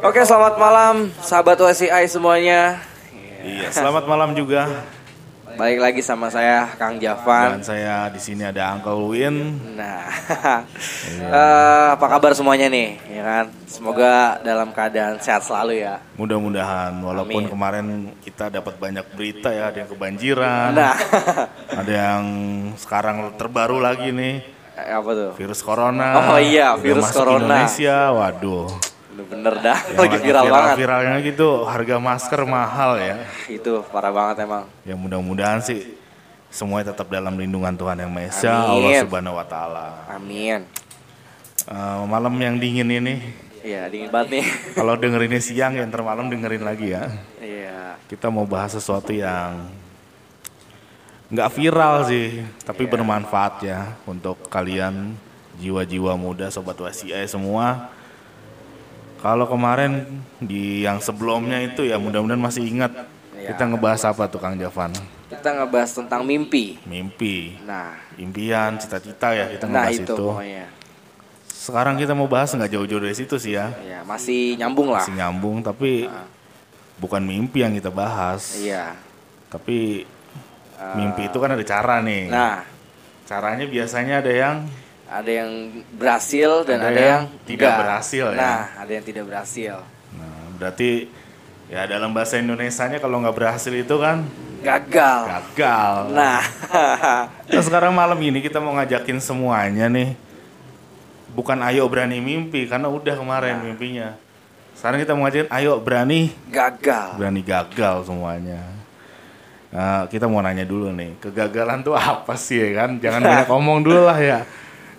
Oke, 0.00 0.24
selamat 0.24 0.56
malam 0.56 1.12
sahabat 1.20 1.60
WCI 1.60 2.08
semuanya. 2.08 2.80
Iya, 3.44 3.68
selamat 3.68 4.08
malam 4.08 4.32
juga. 4.32 4.64
Balik 5.60 5.76
lagi 5.76 6.00
sama 6.00 6.32
saya 6.32 6.72
Kang 6.80 6.96
Javan. 6.96 7.60
Dan 7.60 7.64
saya 7.68 8.08
di 8.08 8.16
sini 8.16 8.48
ada 8.48 8.72
Uncle 8.72 8.96
Win. 9.12 9.60
Nah, 9.76 10.08
eh, 11.20 11.86
apa 11.92 12.06
kabar 12.16 12.32
semuanya 12.32 12.72
nih? 12.72 12.96
Ya 13.12 13.22
kan? 13.28 13.46
Semoga 13.68 14.40
dalam 14.40 14.72
keadaan 14.72 15.20
sehat 15.20 15.44
selalu 15.44 15.84
ya. 15.84 16.00
Mudah-mudahan 16.16 16.96
walaupun 17.04 17.44
Amin. 17.44 17.52
kemarin 17.52 17.86
kita 18.24 18.48
dapat 18.48 18.80
banyak 18.80 19.04
berita 19.12 19.52
ya, 19.52 19.68
ada 19.68 19.84
yang 19.84 19.90
kebanjiran, 19.92 20.70
Nah, 20.80 20.96
ada 21.76 21.92
yang 21.92 22.24
sekarang 22.80 23.36
terbaru 23.36 23.84
lagi 23.84 24.16
nih 24.16 24.48
apa 24.80 25.10
tuh? 25.12 25.30
virus 25.36 25.60
corona. 25.60 26.32
Oh 26.32 26.40
iya, 26.40 26.72
virus 26.80 27.12
corona. 27.12 27.68
Indonesia, 27.68 28.08
waduh. 28.16 28.89
Bener 29.26 29.54
dah, 29.60 29.78
Yang 29.90 30.00
lagi 30.00 30.16
viral 30.22 30.44
banget. 30.48 30.74
Viralnya 30.80 31.16
gitu, 31.20 31.48
harga 31.66 31.96
masker 32.00 32.40
mahal 32.46 32.96
ya. 32.96 33.16
Itu 33.50 33.84
parah 33.90 34.12
banget 34.14 34.46
emang. 34.46 34.64
Ya 34.86 34.94
mudah-mudahan 34.96 35.60
sih 35.60 35.98
semuanya 36.50 36.90
tetap 36.94 37.06
dalam 37.12 37.38
lindungan 37.38 37.74
Tuhan 37.76 38.00
Yang 38.00 38.12
Maha 38.12 38.26
Esa. 38.26 38.52
Allah 38.66 38.90
Subhanahu 39.04 39.38
wa 39.38 39.46
taala. 39.46 39.86
Amin. 40.10 40.66
Eh, 41.70 42.02
malam 42.08 42.34
yang 42.40 42.56
dingin 42.56 42.88
ini 42.88 43.14
Iya, 43.60 43.92
dingin 43.92 44.08
banget 44.08 44.40
nih. 44.40 44.44
kalau 44.78 44.96
dengerinnya 44.96 45.40
siang 45.40 45.76
ya 45.76 45.84
ntar 45.84 46.00
malam 46.00 46.32
dengerin 46.32 46.64
lagi 46.64 46.96
ya. 46.96 47.12
Iya. 47.38 48.00
Kita 48.08 48.32
mau 48.32 48.48
bahas 48.48 48.72
sesuatu 48.72 49.12
yang 49.12 49.68
nggak 51.30 51.50
viral 51.54 52.08
sih, 52.08 52.40
tapi 52.64 52.88
bermanfaat 52.88 53.54
ya 53.62 53.94
untuk 54.08 54.40
kalian 54.48 55.14
jiwa-jiwa 55.60 56.16
muda, 56.16 56.48
sobat 56.48 56.80
WCI 56.80 57.28
semua. 57.28 57.92
Kalau 59.20 59.44
kemarin 59.44 60.00
di 60.40 60.82
yang 60.82 60.96
sebelumnya 60.98 61.60
itu 61.60 61.84
ya 61.84 62.00
mudah-mudahan 62.00 62.40
masih 62.40 62.64
ingat 62.64 62.92
Iya. 63.36 63.52
kita 63.52 63.68
ngebahas 63.68 64.02
apa 64.06 64.24
tuh 64.26 64.36
Kang 64.36 64.56
Javan? 64.56 64.92
Kita 65.28 65.48
ngebahas 65.54 65.90
tentang 65.94 66.24
mimpi. 66.24 66.76
Mimpi, 66.84 67.56
Nah, 67.64 67.96
impian, 68.16 68.76
cita-cita 68.76 69.32
ya 69.32 69.48
kita 69.48 69.64
nah 69.64 69.88
ngebahas 69.88 69.96
itu 69.96 70.04
itu. 70.04 70.16
pokoknya. 70.18 70.66
Sekarang 71.48 71.94
kita 71.96 72.12
mau 72.12 72.26
bahas 72.26 72.50
nggak 72.50 72.68
jauh-jauh 72.70 73.00
dari 73.00 73.12
situ 73.12 73.36
sih 73.36 73.54
ya, 73.54 73.72
Ya, 73.80 74.00
masih 74.02 74.56
nyambung 74.56 74.88
lah. 74.88 75.04
masih 75.04 75.14
nyambung 75.14 75.60
tapi 75.60 76.08
bukan 76.96 77.20
mimpi 77.20 77.60
yang 77.60 77.72
kita 77.72 77.88
bahas, 77.88 78.56
Iya. 78.56 78.96
tapi 79.48 80.04
mimpi 80.96 81.28
itu 81.28 81.36
kan 81.36 81.52
ada 81.52 81.62
cara 81.62 82.00
nih. 82.00 82.28
Nah, 82.28 82.64
Caranya 83.24 83.62
biasanya 83.62 84.18
ada 84.18 84.32
yang 84.34 84.56
ada 85.10 85.26
yang 85.26 85.50
berhasil 85.92 86.62
dan 86.62 86.78
Ada 86.78 86.86
ada, 86.86 86.94
yang 86.94 87.06
yang, 87.10 87.24
tidak 87.42 87.66
enggak. 87.66 87.80
berhasil 87.82 88.24
ya. 88.30 88.38
Nah, 88.38 88.60
ada 88.78 88.90
yang 88.94 89.04
tidak 89.04 89.24
berhasil. 89.26 89.74
nah, 90.14 90.38
berarti 90.54 90.90
ya 91.66 91.82
dalam 91.84 92.10
bahasa 92.10 92.38
Indonesianya 92.38 92.98
kalau 92.98 93.18
nggak 93.18 93.34
berhasil 93.34 93.70
itu 93.70 93.96
kan 93.98 94.22
Gagal. 94.60 95.20
gagal. 95.26 95.94
Nah, 96.12 96.42
Nah, 97.50 97.62
sekarang 97.64 97.90
malam 97.90 98.20
ini 98.20 98.38
kita 98.38 98.60
mau 98.60 98.76
ngajakin 98.76 99.18
semuanya 99.18 99.88
nih. 99.88 100.14
Bukan 101.30 101.58
ayo 101.62 101.86
berani 101.86 102.18
mimpi 102.18 102.66
karena 102.66 102.86
udah 102.86 103.14
kemarin 103.14 103.62
mimpinya. 103.62 104.14
Sekarang 104.74 105.00
kita 105.00 105.14
mau 105.14 105.26
ngajakin 105.26 105.50
ayo 105.50 105.80
berani 105.80 106.30
gagal. 106.52 107.16
berani 107.16 107.42
gagal 107.42 108.06
semuanya. 108.06 108.60
Nah, 109.70 110.10
kita 110.10 110.26
mau 110.26 110.42
nanya 110.42 110.66
dulu 110.66 110.90
nih, 110.90 111.14
kegagalan 111.22 111.80
tuh 111.80 111.94
apa 111.94 112.34
sih 112.34 112.58
ya 112.58 112.84
kan? 112.84 112.98
Jangan 112.98 113.20
banyak 113.22 113.48
ngomong 113.54 113.78
dulu 113.80 114.02
lah 114.04 114.18
ya. 114.18 114.42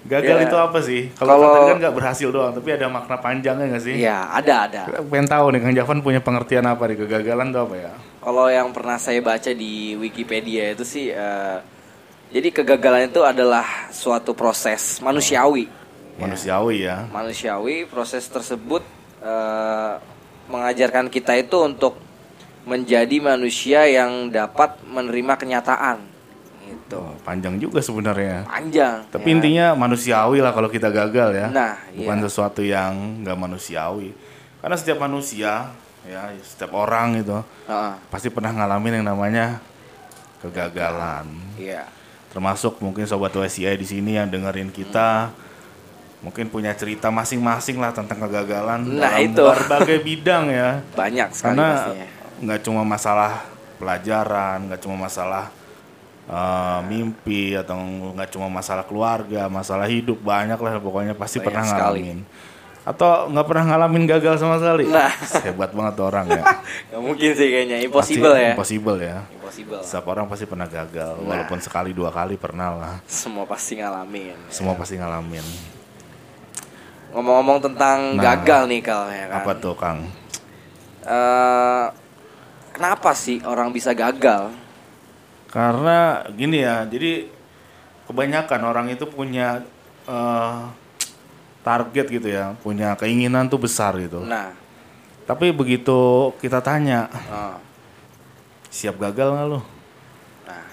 Gagal 0.01 0.37
Ya. 0.41 0.45
itu 0.49 0.57
apa 0.57 0.79
sih? 0.81 1.01
Kalau 1.13 1.37
tadi 1.53 1.69
kan 1.69 1.77
nggak 1.77 1.93
berhasil 1.93 2.29
doang, 2.33 2.49
tapi 2.57 2.73
ada 2.73 2.89
makna 2.89 3.21
panjangnya 3.21 3.65
nggak 3.69 3.83
sih? 3.85 3.95
Iya, 4.01 4.33
ada 4.33 4.53
ada. 4.65 4.81
Pengen 5.05 5.29
tahu 5.29 5.45
nih 5.53 5.59
Kang 5.61 5.75
Javan 5.77 5.97
punya 6.01 6.21
pengertian 6.25 6.65
apa 6.65 6.89
nih 6.89 6.97
kegagalan 7.05 7.53
tuh 7.53 7.61
apa 7.69 7.75
ya? 7.77 7.91
Kalau 8.21 8.45
yang 8.49 8.73
pernah 8.73 8.97
saya 8.97 9.21
baca 9.21 9.53
di 9.53 9.93
Wikipedia 9.93 10.73
itu 10.73 10.81
sih 10.81 11.13
eh, 11.13 11.57
jadi 12.33 12.47
kegagalan 12.49 13.13
itu 13.13 13.21
adalah 13.21 13.93
suatu 13.93 14.33
proses 14.33 14.97
manusiawi. 15.05 15.69
Manusiawi 16.17 16.75
ya. 16.85 17.05
Manusiawi, 17.13 17.85
proses 17.85 18.25
tersebut 18.25 18.81
eh, 19.21 19.93
mengajarkan 20.49 21.13
kita 21.13 21.37
itu 21.37 21.61
untuk 21.61 22.01
menjadi 22.65 23.17
manusia 23.21 23.85
yang 23.85 24.29
dapat 24.29 24.81
menerima 24.85 25.33
kenyataan. 25.37 25.97
Gitu. 26.71 26.95
Tuh, 26.95 27.11
panjang 27.21 27.55
juga 27.57 27.79
sebenarnya. 27.79 28.47
Panjang. 28.47 29.03
Tapi 29.07 29.27
ya. 29.27 29.33
intinya 29.35 29.65
manusiawi 29.73 30.39
lah 30.39 30.51
kalau 30.51 30.67
kita 30.67 30.87
gagal 30.87 31.29
ya. 31.31 31.47
Nah, 31.47 31.75
Bukan 31.91 32.17
iya. 32.17 32.25
sesuatu 32.25 32.61
yang 32.61 33.21
nggak 33.21 33.37
manusiawi. 33.37 34.15
Karena 34.59 34.75
setiap 34.75 34.99
manusia 34.99 35.73
ya, 36.01 36.21
setiap 36.39 36.71
orang 36.73 37.17
itu 37.17 37.37
Heeh, 37.65 37.91
pasti 38.07 38.29
pernah 38.29 38.51
ngalamin 38.51 39.01
yang 39.01 39.07
namanya 39.07 39.59
kegagalan. 40.39 41.25
iya. 41.55 41.85
Termasuk 42.31 42.79
mungkin 42.79 43.03
sobat 43.03 43.35
WCI 43.35 43.75
di 43.75 43.83
sini 43.83 44.15
yang 44.15 44.31
dengerin 44.31 44.71
kita 44.71 45.35
mungkin 46.21 46.47
punya 46.47 46.71
cerita 46.71 47.09
masing-masing 47.09 47.75
lah 47.75 47.91
tentang 47.91 48.23
kegagalan 48.23 48.85
Nah, 48.87 49.09
dalam 49.11 49.25
itu. 49.25 49.41
berbagai 49.43 49.97
bidang 49.99 50.47
ya. 50.47 50.69
Banyak 50.95 51.33
sekali 51.33 51.59
Karena 51.59 51.69
nggak 52.39 52.59
cuma 52.61 52.81
masalah 52.81 53.43
pelajaran, 53.75 54.69
nggak 54.69 54.79
cuma 54.79 54.95
masalah 54.95 55.49
eh, 56.25 56.79
mimpi 56.85 57.53
atau 57.53 57.77
nggak 58.13 58.29
cuma 58.29 58.47
masalah 58.47 58.83
keluarga, 58.83 59.47
masalah 59.47 59.85
hidup 59.85 60.19
banyak 60.19 60.57
lah 60.57 60.77
pokoknya 60.77 61.13
pasti 61.13 61.37
Banyak 61.37 61.47
pernah 61.47 61.63
sekali. 61.65 62.01
ngalamin. 62.05 62.19
Atau 62.81 63.29
nggak 63.29 63.45
pernah 63.45 63.65
ngalamin 63.69 64.03
gagal 64.09 64.35
sama 64.37 64.57
sekali. 64.57 64.89
Nah. 64.89 65.13
hebat 65.45 65.69
banget 65.69 65.95
orang 66.01 66.25
ya. 66.27 66.43
Gak 66.89 66.97
mungkin 66.97 67.29
sih 67.31 67.47
kayaknya, 67.47 67.77
impossible 67.79 68.33
Pasti 68.33 68.41
ya. 68.41 68.51
Impossible 68.57 68.97
ya. 68.97 69.17
Impossible. 69.29 69.81
Setiap 69.85 70.05
orang 70.09 70.25
pasti 70.25 70.45
pernah 70.49 70.65
gagal, 70.65 71.13
Nah. 71.13 71.25
walaupun 71.29 71.61
sekali 71.61 71.93
dua 71.93 72.09
kali 72.09 72.41
pernah 72.41 72.73
lah. 72.73 72.95
Semua 73.05 73.45
pasti 73.45 73.77
ngalamin. 73.77 74.33
Semua 74.49 74.73
pasti 74.73 74.97
ngalamin. 74.97 75.45
Ngomong-ngomong 77.11 77.59
tentang 77.61 78.15
Nah. 78.15 78.23
gagal 78.23 78.65
nih 78.65 78.81
Kal 78.81 79.05
ya 79.11 79.25
kan. 79.27 79.39
Apa 79.43 79.51
tuh 79.59 79.75
Kang? 79.75 79.99
Eh, 81.01 81.85
kenapa 82.71 83.11
sih 83.11 83.43
orang 83.43 83.69
bisa 83.69 83.91
gagal? 83.91 84.53
Karena 85.51 86.23
gini 86.31 86.63
ya, 86.63 86.87
jadi 86.87 87.27
kebanyakan 88.07 88.61
orang 88.63 88.87
itu 88.89 89.03
punya 89.03 89.61
eh, 90.07 90.61
target 91.61 92.07
gitu 92.07 92.27
ya, 92.31 92.55
punya 92.63 92.95
keinginan 92.95 93.51
tuh 93.51 93.59
besar 93.59 93.93
gitu. 93.99 94.23
Nah, 94.23 94.55
Tapi 95.21 95.53
begitu 95.53 96.31
kita 96.41 96.59
tanya, 96.59 97.07
eh, 97.11 97.55
siap 98.67 98.95
gagal 98.97 99.31
nggak 99.31 99.47
lo? 99.47 99.59
nah, 100.43 100.65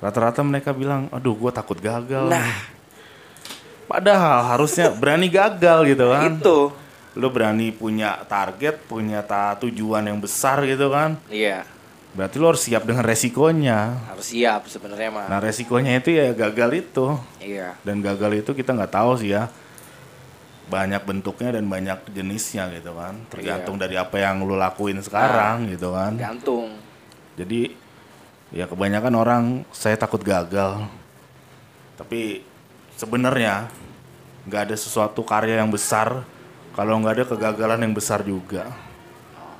Rata-rata 0.00 0.44
mereka 0.44 0.76
bilang, 0.76 1.08
aduh 1.10 1.34
gue 1.34 1.50
takut 1.50 1.76
gagal. 1.76 2.28
nah 2.28 2.52
Padahal 3.86 4.56
harusnya 4.56 4.90
berani 4.90 5.30
gagal 5.30 5.86
gitu 5.86 6.10
kan. 6.10 6.36
itu, 6.36 6.58
Lo 7.16 7.28
berani 7.32 7.72
punya 7.72 8.18
target, 8.28 8.76
punya 8.84 9.24
ta 9.24 9.56
tujuan 9.56 10.04
yang 10.04 10.20
besar 10.20 10.60
gitu 10.68 10.92
kan. 10.92 11.16
iya 11.32 11.64
Berarti 12.16 12.40
lo 12.40 12.48
harus 12.48 12.64
siap 12.64 12.88
dengan 12.88 13.04
resikonya. 13.04 14.08
harus 14.08 14.32
siap 14.32 14.64
sebenarnya 14.72 15.12
mah. 15.12 15.28
Nah 15.28 15.36
resikonya 15.36 16.00
itu 16.00 16.16
ya 16.16 16.32
gagal 16.32 16.70
itu. 16.80 17.06
Iya, 17.44 17.76
Dan 17.84 18.00
gagal 18.00 18.40
itu 18.40 18.56
kita 18.56 18.72
nggak 18.72 18.88
tahu 18.96 19.20
sih 19.20 19.36
ya. 19.36 19.52
Banyak 20.72 21.04
bentuknya 21.04 21.60
dan 21.60 21.68
banyak 21.68 22.08
jenisnya 22.16 22.72
gitu 22.72 22.96
kan. 22.96 23.20
Tergantung 23.28 23.76
dari 23.76 24.00
apa 24.00 24.16
yang 24.16 24.48
lo 24.48 24.56
lakuin 24.56 25.04
sekarang 25.04 25.68
gitu 25.68 25.92
kan. 25.92 26.16
gantung. 26.16 26.80
Jadi 27.36 27.76
ya 28.48 28.64
kebanyakan 28.64 29.12
orang 29.12 29.44
saya 29.68 30.00
takut 30.00 30.24
gagal. 30.24 30.88
Tapi 32.00 32.40
sebenarnya 32.96 33.68
nggak 34.48 34.72
ada 34.72 34.76
sesuatu 34.80 35.20
karya 35.20 35.60
yang 35.60 35.68
besar 35.68 36.24
kalau 36.72 36.96
nggak 36.96 37.12
ada 37.12 37.24
kegagalan 37.28 37.84
yang 37.84 37.92
besar 37.92 38.24
juga. 38.24 38.72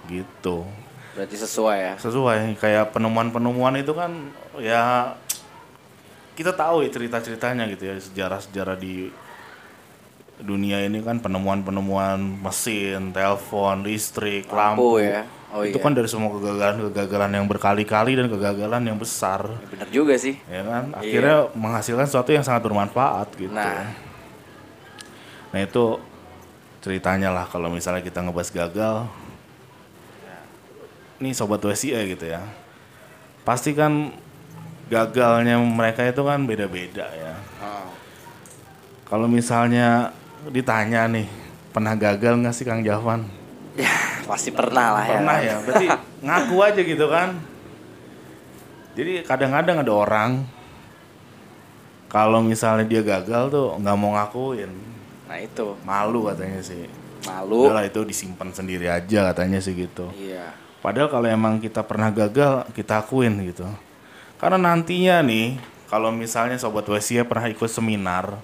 Gitu. 0.09 0.86
Berarti 1.17 1.37
sesuai 1.41 1.79
ya. 1.81 1.95
Sesuai 1.97 2.61
kayak 2.61 2.93
penemuan-penemuan 2.93 3.81
itu 3.81 3.97
kan 3.97 4.13
ya 4.61 5.17
kita 6.37 6.53
tahu 6.53 6.85
ya 6.85 6.93
cerita-ceritanya 6.93 7.65
gitu 7.73 7.89
ya 7.89 7.97
sejarah-sejarah 7.97 8.77
di 8.77 9.09
dunia 10.37 10.85
ini 10.85 11.01
kan 11.01 11.17
penemuan-penemuan 11.25 12.21
mesin, 12.21 13.17
telepon, 13.17 13.81
listrik, 13.81 14.45
lampu. 14.53 15.01
Lampu 15.01 15.09
ya. 15.09 15.25
Oh 15.57 15.65
itu 15.65 15.81
iya. 15.81 15.85
kan 15.89 15.97
dari 15.97 16.05
semua 16.11 16.29
kegagalan-kegagalan 16.37 17.33
yang 17.33 17.47
berkali-kali 17.49 18.13
dan 18.19 18.27
kegagalan 18.29 18.83
yang 18.85 18.99
besar. 19.01 19.49
Ya, 19.49 19.69
bener 19.73 19.89
juga 19.89 20.15
sih. 20.21 20.37
Ya 20.53 20.61
kan? 20.67 20.93
Akhirnya 20.93 21.49
menghasilkan 21.57 22.05
sesuatu 22.05 22.31
yang 22.37 22.45
sangat 22.45 22.69
bermanfaat 22.69 23.33
gitu. 23.41 23.55
Nah. 23.55 23.89
Nah, 25.55 25.61
itu 25.65 25.97
ceritanya 26.85 27.33
lah 27.33 27.49
kalau 27.49 27.73
misalnya 27.73 28.05
kita 28.05 28.21
ngebahas 28.21 28.51
gagal. 28.53 29.09
Nih 31.17 31.33
sobat 31.33 31.65
WCI 31.65 32.17
gitu 32.17 32.29
ya. 32.29 32.45
Pasti 33.47 33.73
kan 33.73 34.13
gagalnya 34.93 35.59
mereka 35.59 36.07
itu 36.07 36.23
kan 36.23 36.45
beda-beda 36.45 37.07
ya. 37.11 37.35
Oh. 37.63 37.89
Kalau 39.07 39.27
misalnya 39.31 40.11
ditanya 40.51 41.07
nih, 41.11 41.27
pernah 41.71 41.95
gagal 41.95 42.39
nggak 42.43 42.55
sih 42.55 42.67
Kang 42.67 42.83
Javan? 42.83 43.27
Ya, 43.77 43.93
pasti 44.27 44.51
pernah 44.51 44.97
lah 44.99 45.05
ya. 45.05 45.13
Pernah 45.21 45.37
ya, 45.43 45.57
berarti 45.63 45.87
ngaku 46.23 46.57
aja 46.63 46.81
gitu 46.81 47.07
kan. 47.11 47.29
Jadi 48.97 49.21
kadang-kadang 49.29 49.85
ada 49.85 49.93
orang 49.93 50.31
kalau 52.09 52.41
misalnya 52.41 52.89
dia 52.89 53.05
gagal 53.05 53.53
tuh 53.53 53.77
nggak 53.77 53.97
mau 53.99 54.17
ngakuin, 54.17 54.73
Nah, 55.27 55.39
itu. 55.43 55.77
malu 55.85 56.31
katanya 56.31 56.63
sih. 56.63 56.89
Malu. 57.27 57.69
Udahlah 57.69 57.85
itu 57.85 58.01
disimpan 58.07 58.49
sendiri 58.55 58.87
aja 58.89 59.35
katanya 59.35 59.59
sih 59.59 59.75
gitu. 59.75 60.09
Iya. 60.15 60.66
Padahal 60.87 61.11
kalau 61.11 61.27
emang 61.27 61.59
kita 61.59 61.83
pernah 61.83 62.15
gagal, 62.15 62.63
kita 62.71 63.03
akuin 63.03 63.35
gitu. 63.43 63.67
Karena 64.39 64.55
nantinya 64.55 65.19
nih, 65.19 65.59
kalau 65.91 66.15
misalnya 66.15 66.63
sobat 66.63 66.87
WSY 66.87 67.27
pernah 67.27 67.51
ikut 67.51 67.67
seminar, 67.67 68.39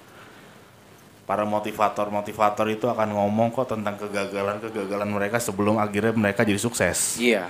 para 1.22 1.46
motivator-motivator 1.46 2.66
itu 2.66 2.90
akan 2.90 3.14
ngomong 3.14 3.54
kok 3.54 3.70
tentang 3.70 3.94
kegagalan-kegagalan 3.94 5.06
mereka 5.06 5.38
sebelum 5.38 5.78
akhirnya 5.78 6.18
mereka 6.18 6.42
jadi 6.42 6.58
sukses. 6.58 7.14
Iya. 7.22 7.46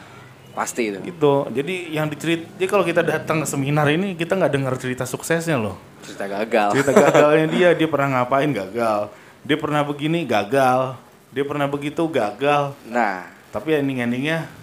Pasti 0.52 0.92
itu. 0.92 1.00
Gitu. 1.00 1.34
Jadi 1.56 1.96
yang 1.96 2.12
dicerit, 2.12 2.44
jadi 2.60 2.68
kalau 2.68 2.84
kita 2.84 3.00
datang 3.00 3.40
ke 3.40 3.48
seminar 3.48 3.88
ini 3.88 4.12
kita 4.12 4.36
nggak 4.36 4.52
dengar 4.52 4.76
cerita 4.76 5.08
suksesnya 5.08 5.56
loh. 5.56 5.80
Cerita 6.04 6.28
gagal. 6.28 6.76
Cerita 6.76 6.92
gagalnya 7.00 7.46
dia, 7.48 7.68
dia 7.72 7.88
pernah 7.88 8.20
ngapain 8.20 8.52
gagal. 8.52 9.08
Dia 9.40 9.56
pernah 9.56 9.80
begini 9.80 10.28
gagal. 10.28 11.00
Dia 11.32 11.48
pernah 11.48 11.64
begitu 11.64 12.04
gagal. 12.12 12.76
Nah, 12.84 13.24
Tapi 13.48 13.80
ending-endingnya 13.80 14.61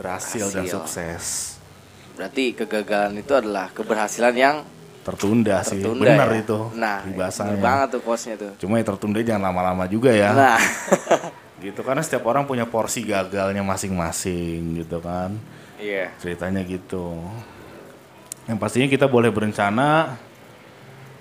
berhasil, 0.00 0.48
dan 0.48 0.64
sukses. 0.64 1.24
berarti 2.16 2.56
kegagalan 2.56 3.20
itu 3.20 3.32
adalah 3.36 3.68
keberhasilan 3.76 4.34
yang 4.36 4.56
Tertunda, 5.00 5.64
sih, 5.64 5.80
tertunda 5.80 6.12
benar 6.12 6.28
ya. 6.28 6.44
itu. 6.44 6.58
Nah, 6.76 7.00
bener 7.08 7.56
banget 7.56 7.88
tuh 7.96 8.00
quotes-nya 8.04 8.34
tuh. 8.36 8.52
Cuma 8.60 8.76
ya 8.76 8.84
tertunda 8.84 9.20
jangan 9.24 9.48
lama-lama 9.48 9.88
juga 9.88 10.12
ya. 10.12 10.36
Nah, 10.36 10.60
Gitu 11.60 11.80
karena 11.84 12.00
setiap 12.00 12.24
orang 12.24 12.48
punya 12.48 12.64
porsi 12.64 13.04
gagalnya 13.04 13.60
masing-masing 13.60 14.80
gitu 14.80 14.96
kan. 15.04 15.36
iya. 15.76 16.08
Ceritanya 16.16 16.64
gitu. 16.64 17.20
Yang 18.48 18.58
pastinya 18.58 18.88
kita 18.88 19.04
boleh 19.04 19.28
berencana, 19.28 20.16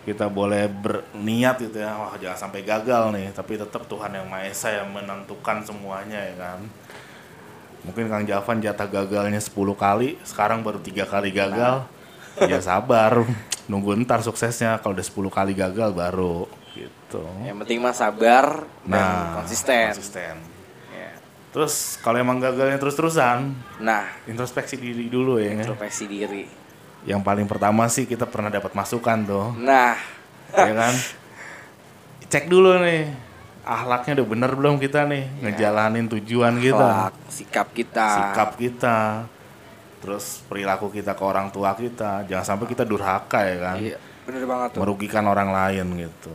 kita 0.07 0.31
boleh 0.31 0.71
berniat 0.71 1.59
gitu 1.59 1.83
ya. 1.83 1.91
Wah, 1.99 2.15
jangan 2.15 2.47
sampai 2.47 2.63
gagal 2.63 3.11
nih, 3.11 3.35
tapi 3.35 3.59
tetap 3.59 3.83
Tuhan 3.83 4.15
yang 4.15 4.31
Maha 4.31 4.47
Esa 4.47 4.79
yang 4.79 4.87
menentukan 4.95 5.59
semuanya 5.67 6.19
ya 6.23 6.35
kan. 6.39 6.59
Mungkin 7.79 8.05
Kang 8.05 8.23
Javan 8.23 8.59
jatah 8.59 8.85
gagalnya 8.85 9.39
10 9.39 9.51
kali, 9.73 10.19
sekarang 10.21 10.59
baru 10.61 10.77
tiga 10.77 11.03
kali 11.03 11.31
gagal. 11.31 11.87
Ya 12.41 12.59
sabar, 12.59 13.23
nunggu 13.65 13.95
ntar 13.99 14.19
suksesnya. 14.19 14.77
Kalau 14.77 14.91
udah 14.91 15.03
10 15.03 15.27
kali 15.29 15.51
gagal 15.53 15.91
baru 15.91 16.47
gitu. 16.71 17.23
Yang 17.41 17.57
penting 17.65 17.79
mah 17.79 17.91
sabar 17.91 18.63
dan 18.83 18.93
Nah, 18.93 19.41
konsisten. 19.41 19.91
konsisten. 19.91 20.35
Ya. 20.89 21.11
Terus 21.49 21.97
kalau 21.97 22.15
emang 22.17 22.37
gagalnya 22.37 22.77
terus-terusan, 22.77 23.55
Nah, 23.79 24.05
introspeksi 24.23 24.75
diri 24.75 25.07
dulu 25.07 25.39
ya. 25.39 25.55
introspeksi 25.55 26.05
diri. 26.05 26.45
Yang 27.01 27.21
paling 27.23 27.47
pertama 27.47 27.87
sih 27.87 28.03
kita 28.03 28.27
pernah 28.27 28.47
dapat 28.49 28.75
masukan 28.75 29.17
tuh, 29.23 29.47
Nah, 29.57 29.95
ya 30.51 30.73
kan? 30.73 30.93
Cek 32.29 32.45
dulu 32.45 32.77
nih, 32.77 33.07
ahlaknya 33.63 34.21
udah 34.21 34.27
bener 34.27 34.51
belum 34.53 34.75
kita 34.77 35.05
nih 35.05 35.23
ngejalanin 35.45 36.05
tujuan 36.17 36.57
kita, 36.57 36.79
akhlak, 36.79 37.13
sikap 37.29 37.67
kita. 37.71 38.07
sikap 38.09 38.49
kita, 38.55 38.97
terus 39.99 40.41
perilaku 40.45 40.89
kita 40.89 41.13
ke 41.13 41.23
orang 41.23 41.49
tua 41.49 41.75
kita, 41.75 42.23
jangan 42.25 42.45
sampai 42.45 42.65
kita 42.67 42.83
durhaka 42.87 43.39
ya 43.43 43.57
kan, 43.59 43.75
Iya, 43.77 43.97
bener 44.25 44.43
banget 44.47 44.67
tuh. 44.73 44.79
merugikan 44.81 45.25
orang 45.25 45.51
lain 45.51 45.85
gitu. 45.99 46.33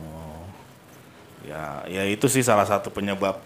Ya, 1.45 1.85
ya 1.85 2.01
itu 2.05 2.25
sih 2.25 2.41
salah 2.41 2.65
satu 2.65 2.89
penyebab 2.89 3.37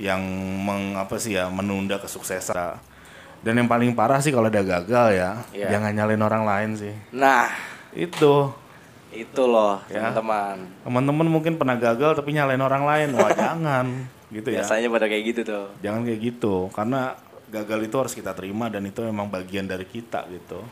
yang 0.00 0.20
meng, 0.64 0.96
apa 0.96 1.20
sih 1.20 1.36
ya 1.36 1.52
menunda 1.52 2.00
kesuksesan. 2.00 2.80
Dan 3.42 3.58
yang 3.58 3.68
paling 3.68 3.92
parah 3.92 4.22
sih 4.22 4.30
kalau 4.30 4.46
udah 4.46 4.62
gagal 4.62 5.06
ya, 5.12 5.30
Iya. 5.50 5.68
jangan 5.68 5.92
nyalain 5.92 6.22
orang 6.22 6.42
lain 6.46 6.70
sih. 6.78 6.94
Nah, 7.12 7.50
Itu 7.92 8.56
itu 9.12 9.42
loh 9.44 9.76
Ya. 9.86 10.08
teman-teman. 10.08 10.56
teman-teman 10.82 11.26
mungkin 11.28 11.52
pernah 11.54 11.76
gagal 11.76 12.16
tapi 12.16 12.32
nyalain 12.32 12.58
orang 12.58 12.82
lain, 12.82 13.08
wah 13.12 13.28
jangan 13.36 13.86
gitu 14.28 14.48
ya. 14.48 14.64
Biasanya 14.64 14.88
pada 14.88 15.06
kayak 15.06 15.24
gitu 15.28 15.40
tuh. 15.44 15.64
Jangan 15.80 16.00
kayak 16.02 16.20
gitu, 16.22 16.54
karena 16.70 17.12
gagal 17.46 17.84
itu 17.84 17.96
harus 17.96 18.12
kita 18.12 18.32
terima 18.32 18.66
dan 18.66 18.80
itu 18.82 19.00
emang 19.02 19.28
bagian 19.28 19.64
dari 19.64 19.84
kita 19.84 20.24
gitu. 20.26 20.64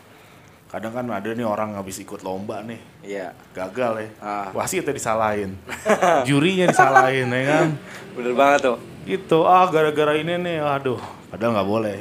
Kadang 0.67 0.95
kan 0.95 1.05
ada 1.05 1.27
nih 1.27 1.43
orang 1.43 1.75
habis 1.75 1.99
ikut 1.99 2.23
lomba 2.23 2.63
nih, 2.63 2.79
Iya. 3.03 3.35
gagal 3.53 3.93
ya, 3.99 4.09
Ah. 4.19 4.49
wasitnya 4.55 4.91
disalahin, 4.91 5.59
jurinya 6.29 6.65
disalahin 6.67 7.27
ya 7.27 7.43
kan, 7.45 7.67
Bener 8.15 8.33
banget 8.33 8.61
tuh. 8.65 8.77
gitu. 9.03 9.45
Ah 9.45 9.67
gara-gara 9.67 10.15
ini 10.15 10.39
nih, 10.39 10.63
aduh, 10.63 11.03
padahal 11.29 11.59
nggak 11.59 11.69
boleh, 11.69 11.99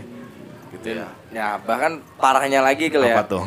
gitu 0.71 0.87
ya. 0.95 1.07
Ya, 1.29 1.57
bahkan 1.59 1.97
parahnya 2.15 2.61
lagi 2.61 2.87
kali 2.87 3.05
ya. 3.05 3.17
Apa 3.17 3.25
tuh? 3.27 3.45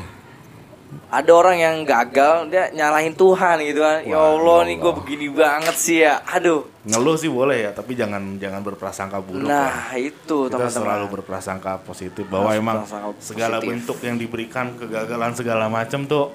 Ada 1.08 1.30
orang 1.30 1.56
yang 1.56 1.76
gagal 1.82 2.48
dia 2.48 2.68
nyalahin 2.70 3.12
Tuhan 3.12 3.56
gitu 3.60 3.80
kan. 3.80 4.00
Ya 4.02 4.16
Allah 4.16 4.58
ya 4.58 4.66
nih 4.66 4.76
gue 4.76 4.84
Allah. 4.84 4.98
begini 4.98 5.26
banget 5.28 5.76
sih 5.76 5.98
ya. 6.00 6.20
Aduh. 6.26 6.68
Ngeluh 6.82 7.14
sih 7.14 7.28
boleh 7.28 7.62
ya, 7.62 7.70
tapi 7.70 7.92
jangan 7.92 8.18
jangan 8.36 8.60
berprasangka 8.60 9.18
buruk. 9.18 9.44
Nah, 9.44 9.92
itu 9.94 10.18
kita 10.46 10.58
teman-teman. 10.58 10.72
selalu 10.74 11.06
berprasangka 11.10 11.72
positif 11.80 12.24
bahwa 12.26 12.48
Harus 12.48 12.58
emang 12.58 12.76
berprasangka 12.80 13.08
segala 13.18 13.56
positif. 13.56 13.68
bentuk 13.70 13.98
yang 14.02 14.16
diberikan 14.16 14.66
kegagalan 14.74 15.32
segala 15.32 15.64
macam 15.66 16.00
tuh 16.02 16.26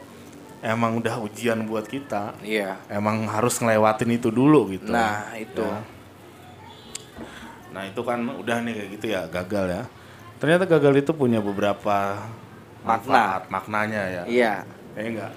emang 0.59 0.97
udah 0.97 1.15
ujian 1.19 1.61
buat 1.63 1.85
kita 1.85 2.33
Iya. 2.41 2.81
emang 2.87 3.27
harus 3.27 3.57
ngelewatin 3.57 4.09
itu 4.11 4.29
dulu 4.29 4.71
gitu 4.71 4.89
Nah, 4.89 5.29
itu. 5.33 5.61
Ya. 5.61 5.79
nah 7.67 7.83
itu 7.83 8.01
kan 8.01 8.17
udah 8.23 8.57
nih 8.59 8.73
kayak 8.73 8.89
gitu 8.91 9.05
ya 9.07 9.21
gagal 9.27 9.65
ya 9.69 9.83
ternyata 10.37 10.65
gagal 10.65 10.93
itu 10.97 11.11
punya 11.11 11.37
beberapa 11.37 12.25
manfaat 12.87 13.41
maknanya 13.51 14.01
ya. 14.07 14.23
Iya. 14.23 14.53
ya 14.95 15.01
enggak. 15.03 15.31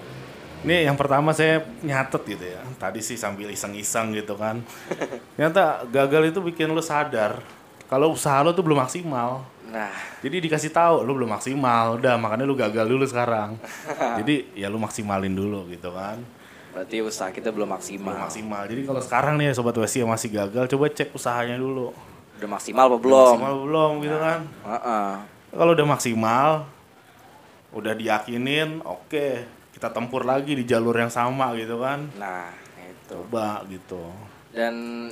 Ini 0.61 0.85
yang 0.85 0.93
pertama 0.93 1.33
saya 1.33 1.65
nyatet 1.81 2.21
gitu 2.37 2.45
ya. 2.45 2.61
Tadi 2.77 3.01
sih 3.01 3.17
sambil 3.17 3.49
iseng-iseng 3.49 4.13
gitu 4.13 4.37
kan. 4.37 4.61
Ternyata 5.35 5.83
gagal 5.89 6.31
itu 6.31 6.39
bikin 6.39 6.69
lu 6.69 6.81
sadar 6.85 7.41
kalau 7.89 8.13
usaha 8.15 8.39
lu 8.45 8.55
tuh 8.55 8.63
belum 8.63 8.79
maksimal. 8.79 9.43
Nah, 9.71 9.91
jadi 10.19 10.43
dikasih 10.43 10.71
tahu 10.71 11.03
lu 11.03 11.15
belum 11.15 11.31
maksimal 11.31 11.95
udah 11.95 12.19
makanya 12.19 12.43
lu 12.43 12.55
gagal 12.59 12.87
dulu 12.91 13.07
sekarang. 13.07 13.55
Jadi 14.19 14.51
ya 14.51 14.67
lu 14.67 14.75
maksimalin 14.75 15.31
dulu 15.31 15.63
gitu 15.71 15.95
kan. 15.95 16.19
Berarti 16.75 16.99
usaha 16.99 17.31
kita 17.31 17.55
belum 17.55 17.71
maksimal. 17.71 18.11
belum 18.11 18.23
maksimal. 18.27 18.61
Jadi 18.67 18.81
kalau 18.83 18.99
sekarang 18.99 19.39
nih 19.39 19.55
sobat 19.55 19.75
wesi 19.79 20.03
yang 20.03 20.11
masih 20.11 20.27
gagal 20.27 20.67
coba 20.75 20.91
cek 20.91 21.15
usahanya 21.15 21.55
dulu. 21.55 21.95
Udah 22.35 22.49
maksimal 22.51 22.83
apa 22.91 22.95
Udah 22.95 23.03
belum? 23.03 23.27
maksimal 23.31 23.53
belum 23.63 23.91
gitu 24.03 24.17
kan. 24.19 24.39
Heeh. 24.67 25.11
kalau 25.51 25.71
udah 25.75 25.87
maksimal 25.87 26.49
udah 27.71 27.93
diyakinin 27.93 28.79
oke 28.81 29.27
kita 29.71 29.87
tempur 29.89 30.21
lagi 30.21 30.53
di 30.53 30.63
jalur 30.63 30.93
yang 30.93 31.09
sama 31.09 31.55
gitu 31.55 31.79
kan 31.79 32.11
Nah, 32.13 32.51
itu. 32.77 33.15
coba 33.15 33.63
gitu 33.65 34.03
Dan 34.51 35.07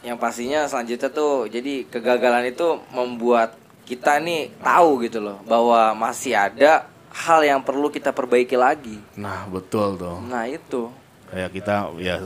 yang 0.00 0.14
pastinya 0.14 0.64
selanjutnya 0.64 1.08
tuh 1.08 1.46
jadi 1.46 1.84
kegagalan 1.84 2.44
itu 2.46 2.64
membuat 2.90 3.56
kita 3.82 4.16
nih 4.18 4.52
tahu 4.58 5.00
gitu 5.02 5.18
loh 5.18 5.40
bahwa 5.42 5.92
masih 5.94 6.32
ada 6.32 6.84
hal 7.10 7.40
yang 7.40 7.60
perlu 7.60 7.88
kita 7.88 8.10
perbaiki 8.10 8.54
lagi. 8.54 9.00
nah 9.14 9.44
betul 9.46 9.94
tuh 9.94 10.20
Nah, 10.24 10.44
itu. 10.44 10.92
kayak 11.26 11.50
kita 11.52 11.74
ya 11.96 12.20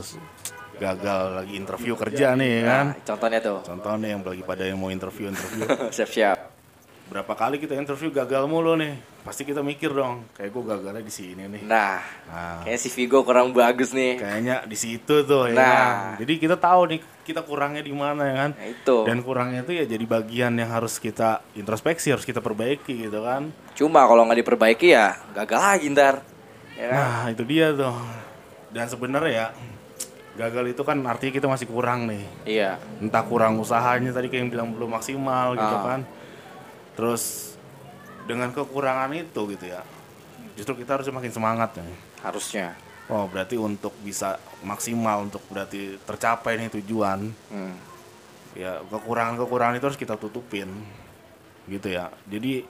gagal 0.75 1.21
lagi 1.35 1.53
interview 1.53 1.93
kerja 1.93 2.35
nih 2.35 2.63
kan 2.63 2.85
Nah, 2.89 3.03
contohnya 3.05 3.39
tuh. 3.39 3.59
contoh 3.61 3.93
nih 3.95 4.09
yang 4.11 4.21
lagi 4.21 4.43
pada 4.43 4.63
yang 4.63 4.75
mau 4.75 4.87
interview 4.89 5.27
interview 5.27 5.63
Siap-siap. 5.95 6.48
Berapa 7.09 7.33
kali 7.33 7.57
kita 7.57 7.73
interview 7.73 8.09
gagal 8.09 8.45
mulu 8.45 8.73
nih 8.75 8.93
pasti 9.19 9.41
kita 9.41 9.59
mikir 9.59 9.89
dong 9.89 10.29
kayak 10.31 10.47
gue 10.47 10.63
gagalnya 10.63 11.01
di 11.01 11.09
sini 11.09 11.43
nih 11.47 11.61
Nah, 11.63 11.97
nah 12.25 12.61
kayaknya 12.61 12.77
si 12.77 12.89
Vigo 12.89 13.21
kurang 13.21 13.49
bagus 13.51 13.91
nih. 13.91 14.15
kayaknya 14.15 14.61
di 14.63 14.77
situ 14.77 15.15
tuh 15.23 15.49
ya 15.49 15.55
Nah. 15.55 15.65
kan? 15.65 15.89
jadi 16.17 16.33
kita 16.37 16.55
tahu 16.55 16.81
nih 16.87 16.99
kita 17.23 17.41
kurangnya 17.41 17.81
di 17.81 17.89
mana 17.91 18.21
ya 18.23 18.35
kan 18.39 18.51
Nah, 18.53 18.67
itu. 18.67 18.97
dan 19.03 19.17
kurangnya 19.19 19.61
itu 19.61 19.73
ya 19.73 19.85
jadi 19.85 20.05
bagian 20.05 20.53
yang 20.53 20.69
harus 20.69 20.97
kita 20.97 21.41
introspeksi 21.53 22.09
harus 22.09 22.23
kita 22.23 22.39
perbaiki 22.39 22.93
gitu 23.01 23.21
kan 23.21 23.49
Cuma 23.73 24.05
kalau 24.05 24.23
nggak 24.23 24.39
diperbaiki 24.39 24.87
ya 24.89 25.17
gagal 25.33 25.57
lagi 25.57 25.87
ntar. 25.89 26.15
Ya 26.73 26.85
kan? 26.85 26.95
nah 26.95 27.21
itu 27.27 27.41
dia 27.43 27.73
tuh 27.73 27.97
dan 28.69 28.85
sebenarnya 28.85 29.33
ya 29.33 29.47
gagal 30.37 30.65
itu 30.69 30.81
kan 30.83 30.95
artinya 31.03 31.33
kita 31.33 31.47
masih 31.47 31.65
kurang 31.65 32.05
nih 32.05 32.23
Iya. 32.45 32.77
entah 32.99 33.21
kurang 33.21 33.57
usahanya 33.57 34.13
tadi 34.13 34.29
kayak 34.29 34.39
yang 34.39 34.49
bilang 34.49 34.69
belum 34.71 34.93
maksimal 34.93 35.57
gitu 35.57 35.75
Ah. 35.75 35.83
kan 35.83 36.01
terus 36.99 37.55
dengan 38.27 38.51
kekurangan 38.51 39.07
itu 39.15 39.41
gitu 39.47 39.65
ya 39.65 39.79
justru 40.53 40.75
kita 40.77 40.99
harus 40.99 41.07
makin 41.07 41.31
semangat 41.31 41.71
nih 41.73 41.95
Harusnya. 42.19 42.75
oh 43.07 43.23
berarti 43.25 43.55
untuk 43.55 43.95
bisa 43.99 44.35
maksimal 44.59 45.23
untuk 45.23 45.39
berarti 45.47 45.95
tercapai 45.99 46.59
nih 46.59 46.69
tujuan 46.75 47.31
Hmm. 47.47 47.71
ya 48.51 48.83
kekurangan 48.83 49.39
kekurangan 49.39 49.79
itu 49.79 49.85
harus 49.85 49.95
kita 49.97 50.13
tutupin 50.13 50.67
gitu 51.65 51.87
ya 51.87 52.11
jadi 52.25 52.67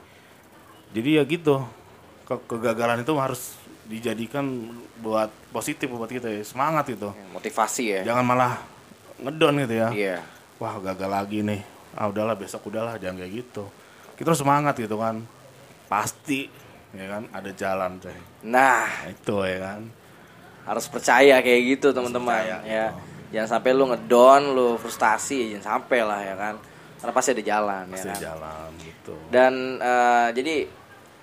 jadi 0.90 1.10
ya 1.18 1.22
gitu 1.24 1.66
Ke- 2.22 2.46
kegagalan 2.46 3.02
itu 3.02 3.10
harus 3.16 3.58
dijadikan 3.84 4.46
buat 4.96 5.26
positif 5.50 5.90
buat 5.90 6.06
kita 6.06 6.30
ya 6.30 6.46
semangat 6.46 6.86
itu 6.88 7.10
Motivasi 7.34 7.84
ya. 7.90 8.00
jangan 8.06 8.22
malah 8.22 8.62
ngedon 9.18 9.58
gitu 9.60 9.74
ya 9.76 9.88
Iya. 9.90 10.16
wah 10.56 10.78
gagal 10.78 11.10
lagi 11.10 11.42
nih 11.42 11.60
ah 11.90 12.06
udahlah 12.06 12.38
besok 12.38 12.70
udahlah 12.70 12.94
jangan 12.96 13.18
kayak 13.18 13.42
gitu 13.42 13.66
kita 14.20 14.28
harus 14.28 14.38
semangat 14.38 14.76
gitu 14.76 14.94
kan 14.94 15.24
pasti 15.86 16.46
ya 16.92 17.06
kan 17.08 17.22
ada 17.30 17.50
jalan 17.50 17.96
coy 17.96 18.12
Nah, 18.42 18.84
nah, 18.84 19.08
itu 19.08 19.36
ya 19.42 19.58
kan 19.62 19.80
harus 20.62 20.84
percaya 20.86 21.40
kayak 21.40 21.60
gitu 21.72 21.90
teman-teman 21.90 22.40
ya. 22.40 22.58
gitu. 22.60 22.88
Jangan 23.30 23.48
sampai 23.48 23.70
lu 23.72 23.84
ngedon, 23.86 24.42
lu 24.52 24.68
frustasi, 24.76 25.54
jangan 25.54 25.78
sampai 25.78 26.00
lah 26.02 26.20
ya 26.20 26.34
kan. 26.34 26.54
Karena 26.98 27.12
pasti 27.12 27.30
ada 27.30 27.44
jalan 27.46 27.82
pasti 27.88 27.96
ya 27.96 28.02
ada 28.02 28.12
kan. 28.12 28.20
jalan 28.20 28.68
gitu 28.78 29.14
Dan 29.30 29.52
eh, 29.78 30.28
jadi 30.30 30.54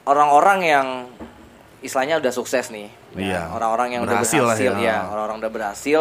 orang-orang 0.03 0.59
yang 0.63 0.87
istilahnya 1.79 2.17
udah 2.17 2.31
sukses 2.31 2.69
nih. 2.69 2.89
ya, 3.13 3.19
Iya. 3.19 3.41
Orang-orang 3.51 3.89
yang 3.91 4.01
Berhasil 4.03 4.41
udah 4.41 4.47
lah 4.47 4.57
berhasil 4.57 4.73
ya. 4.73 4.83
ya, 4.83 4.97
orang-orang 5.05 5.37
udah 5.37 5.51
berhasil 5.51 5.99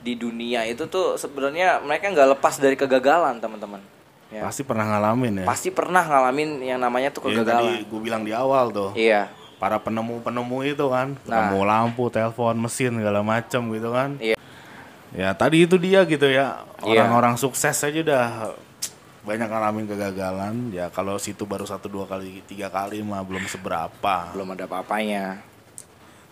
di 0.00 0.12
dunia 0.14 0.60
itu 0.64 0.84
tuh 0.84 1.14
sebenarnya 1.14 1.78
mereka 1.80 2.10
nggak 2.10 2.36
lepas 2.36 2.58
dari 2.58 2.74
kegagalan, 2.74 3.38
teman-teman. 3.38 3.80
Ya. 4.34 4.42
pasti 4.42 4.62
pernah 4.62 4.82
ngalamin 4.84 5.32
ya 5.38 5.46
Pasti 5.46 5.70
pernah 5.70 6.02
ngalamin 6.02 6.58
yang 6.60 6.76
namanya 6.76 7.08
tuh 7.08 7.22
Ya, 7.24 7.38
tadi 7.38 7.38
kegagalan. 7.38 7.86
gue 7.86 8.00
bilang 8.02 8.22
di 8.22 8.34
awal 8.34 8.68
tuh 8.68 8.90
Iya. 8.92 9.30
para 9.56 9.78
penemu-penemu 9.78 10.58
itu 10.66 10.86
kan 10.88 11.14
Nah. 11.22 11.46
penemu 11.46 11.62
lampu 11.62 12.04
telepon 12.08 12.58
mesin 12.58 12.92
segala 12.94 13.22
macam 13.22 13.62
gitu 13.70 13.88
kan 13.88 14.18
Iya. 14.18 14.34
ya 15.10 15.30
tadi 15.32 15.62
itu 15.62 15.78
dia 15.78 16.02
gitu 16.02 16.26
ya 16.26 16.66
Iya. 16.80 17.06
orang-orang 17.06 17.34
sukses 17.36 17.78
aja 17.78 17.94
udah 17.96 18.26
banyak 19.22 19.46
ngalamin 19.46 19.86
kegagalan 19.86 20.54
ya 20.68 20.90
kalau 20.90 21.16
situ 21.16 21.44
baru 21.44 21.62
satu 21.62 21.86
dua 21.86 22.04
kali 22.04 22.42
tiga 22.44 22.68
kali 22.68 23.00
mah 23.00 23.22
belum 23.22 23.46
seberapa 23.46 24.34
Belum 24.34 24.50
ada 24.50 24.66
apa-apanya. 24.66 25.38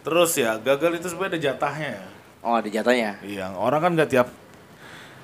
terus 0.03 0.35
ya 0.35 0.59
gagal 0.59 0.99
itu 0.99 1.07
sebenarnya 1.07 1.31
ada 1.31 1.41
jatahnya 1.41 1.89
ya. 1.95 2.05
Oh, 2.43 2.59
ada 2.59 2.67
jatahnya. 2.67 3.23
iya 3.23 3.55
orang 3.55 3.81
kan 3.81 3.91
nggak 3.95 4.11
tiap 4.11 4.29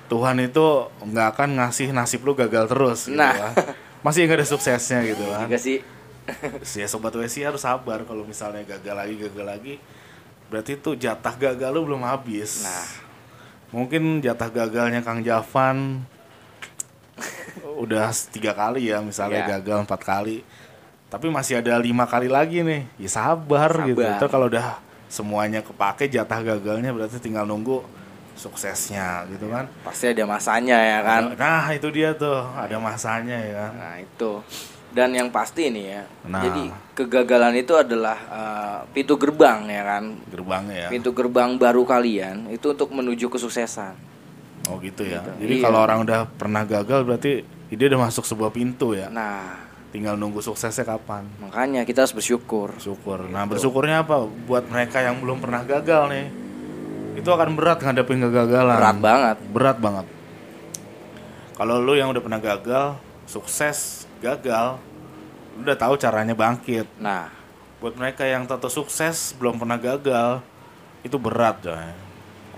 Tuhan 0.09 0.41
itu 0.41 0.65
nggak 0.99 1.27
akan 1.33 1.49
ngasih 1.55 1.89
nasib 1.89 2.21
lu 2.21 2.33
gagal 2.33 2.65
terus 2.65 3.05
gitu 3.05 3.15
Nah. 3.15 3.53
kan. 3.53 3.53
masih 4.01 4.25
nggak 4.25 4.37
ada 4.37 4.47
suksesnya 4.47 5.05
gitu 5.05 5.23
kan 5.23 5.45
Juga 5.45 5.59
sih. 5.59 5.79
ya 6.73 6.85
sobat 6.85 7.09
WC 7.11 7.41
harus 7.43 7.61
sabar 7.61 8.01
kalau 8.03 8.21
misalnya 8.21 8.61
gagal 8.63 8.95
lagi 8.95 9.15
gagal 9.19 9.45
lagi 9.45 9.73
berarti 10.47 10.75
itu 10.75 10.93
jatah 10.95 11.33
gagal 11.35 11.69
lu 11.69 11.85
belum 11.85 12.03
habis 12.03 12.63
Nah. 12.63 12.89
mungkin 13.69 14.17
jatah 14.19 14.47
gagalnya 14.47 14.99
Kang 14.99 15.21
Javan 15.21 16.01
udah 17.75 18.07
tiga 18.29 18.51
kali 18.51 18.87
ya 18.87 18.99
misalnya 18.99 19.41
Iya. 19.41 19.49
gagal 19.57 19.83
empat 19.83 20.01
kali 20.01 20.43
tapi 21.09 21.25
masih 21.27 21.57
ada 21.57 21.73
lima 21.75 22.05
kali 22.05 22.27
lagi 22.27 22.61
nih 22.61 22.85
ya 22.97 23.09
sabar, 23.09 23.71
gitu 23.83 23.97
Sabar. 23.97 24.17
Ntar 24.17 24.29
kalau 24.29 24.45
udah 24.45 24.77
semuanya 25.07 25.59
kepake 25.59 26.05
jatah 26.07 26.39
gagalnya 26.39 26.91
berarti 26.91 27.17
tinggal 27.17 27.43
nunggu 27.43 27.81
suksesnya 28.39 29.27
gitu 29.27 29.47
kan 29.47 29.67
Pasti 29.83 30.07
ada 30.07 30.23
masanya 30.23 30.77
ya 30.77 30.99
kan. 31.01 31.35
nah 31.35 31.67
itu 31.69 31.87
dia 31.89 32.15
tuh 32.15 32.39
ada 32.55 32.79
masanya 32.79 33.35
ya 33.37 33.53
kan 33.59 33.71
Nah, 33.75 33.95
itu. 33.99 34.31
Dan 34.89 35.13
yang 35.13 35.29
pasti 35.29 35.69
nih 35.69 35.85
ya. 35.85 36.03
Nah. 36.25 36.41
Jadi 36.41 36.63
kegagalan 36.95 37.53
itu 37.53 37.77
adalah 37.77 38.17
eh, 38.25 38.77
pintu 38.89 39.13
gerbang 39.15 39.67
ya 39.67 39.83
kan. 39.85 40.03
gerbangnya 40.25 40.75
ya 40.75 40.89
Pintu 40.89 41.11
gerbang 41.11 41.53
baru 41.55 41.85
kalian 41.85 42.49
itu 42.49 42.73
untuk 42.73 42.89
menuju 42.89 43.29
kesuksesan. 43.29 43.93
Oh 44.65 44.79
gitu 44.79 45.03
ya. 45.03 45.21
Gitu. 45.21 45.31
Jadi 45.45 45.53
Iya. 45.55 45.63
kalau 45.63 45.79
orang 45.79 46.01
udah 46.01 46.25
pernah 46.25 46.65
gagal 46.65 47.03
berarti 47.03 47.31
dia 47.69 47.87
udah 47.87 48.01
masuk 48.01 48.25
sebuah 48.25 48.49
pintu 48.49 48.97
ya. 48.97 49.13
Nah, 49.13 49.69
Tinggal 49.89 50.13
nunggu 50.15 50.37
suksesnya 50.39 50.85
kapan. 50.87 51.25
makanya 51.39 51.81
kita 51.81 52.01
harus 52.01 52.13
bersyukur. 52.13 52.73
Syukur. 52.77 53.25
Nah 53.25 53.45
bersyukurnya 53.45 54.01
apa? 54.01 54.21
Buat 54.21 54.69
mereka 54.69 55.01
yang 55.01 55.17
belum 55.17 55.37
pernah 55.37 55.61
gagal 55.63 56.09
nih, 56.09 56.25
itu 57.19 57.29
akan 57.29 57.49
berat 57.53 57.79
ngadepin 57.79 58.19
kegagalan. 58.21 58.77
Berat 58.77 58.97
banget. 58.99 59.37
Berat 59.51 59.77
banget. 59.77 60.05
Kalau 61.53 61.75
lu 61.77 61.93
yang 61.93 62.07
udah 62.09 62.23
pernah 62.23 62.39
gagal, 62.39 62.95
sukses, 63.27 64.07
gagal, 64.19 64.79
lu 65.59 65.67
udah 65.67 65.77
tahu 65.77 65.93
caranya 65.95 66.33
bangkit. 66.33 66.87
Nah, 66.97 67.27
Buat 67.79 67.95
mereka 67.95 68.27
yang 68.27 68.43
tato 68.43 68.67
sukses 68.67 69.31
belum 69.39 69.55
pernah 69.55 69.79
gagal, 69.79 70.43
itu 70.99 71.15
berat 71.15 71.63
coy. 71.63 71.79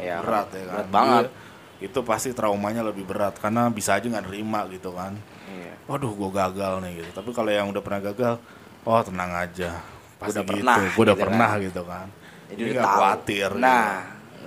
ya 0.01 0.17
berat 0.17 0.49
ya 0.49 0.63
kan. 0.65 0.73
Berat 0.73 0.89
banget. 0.89 1.25
Dia- 1.29 1.39
itu 1.81 1.99
pasti 2.01 2.29
traumanya 2.29 2.85
lebih 2.85 3.05
berat 3.05 3.37
karena 3.37 3.65
bisa 3.69 3.97
aja 3.97 4.05
nggak 4.05 4.25
nerima 4.29 4.65
gitu 4.69 4.93
kan. 4.93 5.17
Iya. 5.49 5.73
Waduh, 5.85 6.13
gue 6.13 6.29
gagal 6.31 6.73
nih 6.81 6.91
gitu. 7.01 7.09
Tapi 7.13 7.29
kalau 7.33 7.49
yang 7.49 7.69
udah 7.69 7.81
pernah 7.81 8.01
gagal, 8.01 8.37
oh 8.81 9.01
tenang 9.01 9.33
aja. 9.33 9.81
Pasti 10.17 10.37
Udah 10.37 10.41
gitu. 10.41 10.49
pernah, 10.57 10.77
Gue 10.77 11.01
udah 11.01 11.15
gitu 11.17 11.23
pernah 11.25 11.49
kan. 11.49 11.65
gitu 11.65 11.81
kan. 11.85 12.07
Jadi 12.09 12.53
Jadi 12.53 12.61
udah 12.61 12.73
nggak 12.77 12.93
khawatir. 12.97 13.49
Nah, 13.57 13.89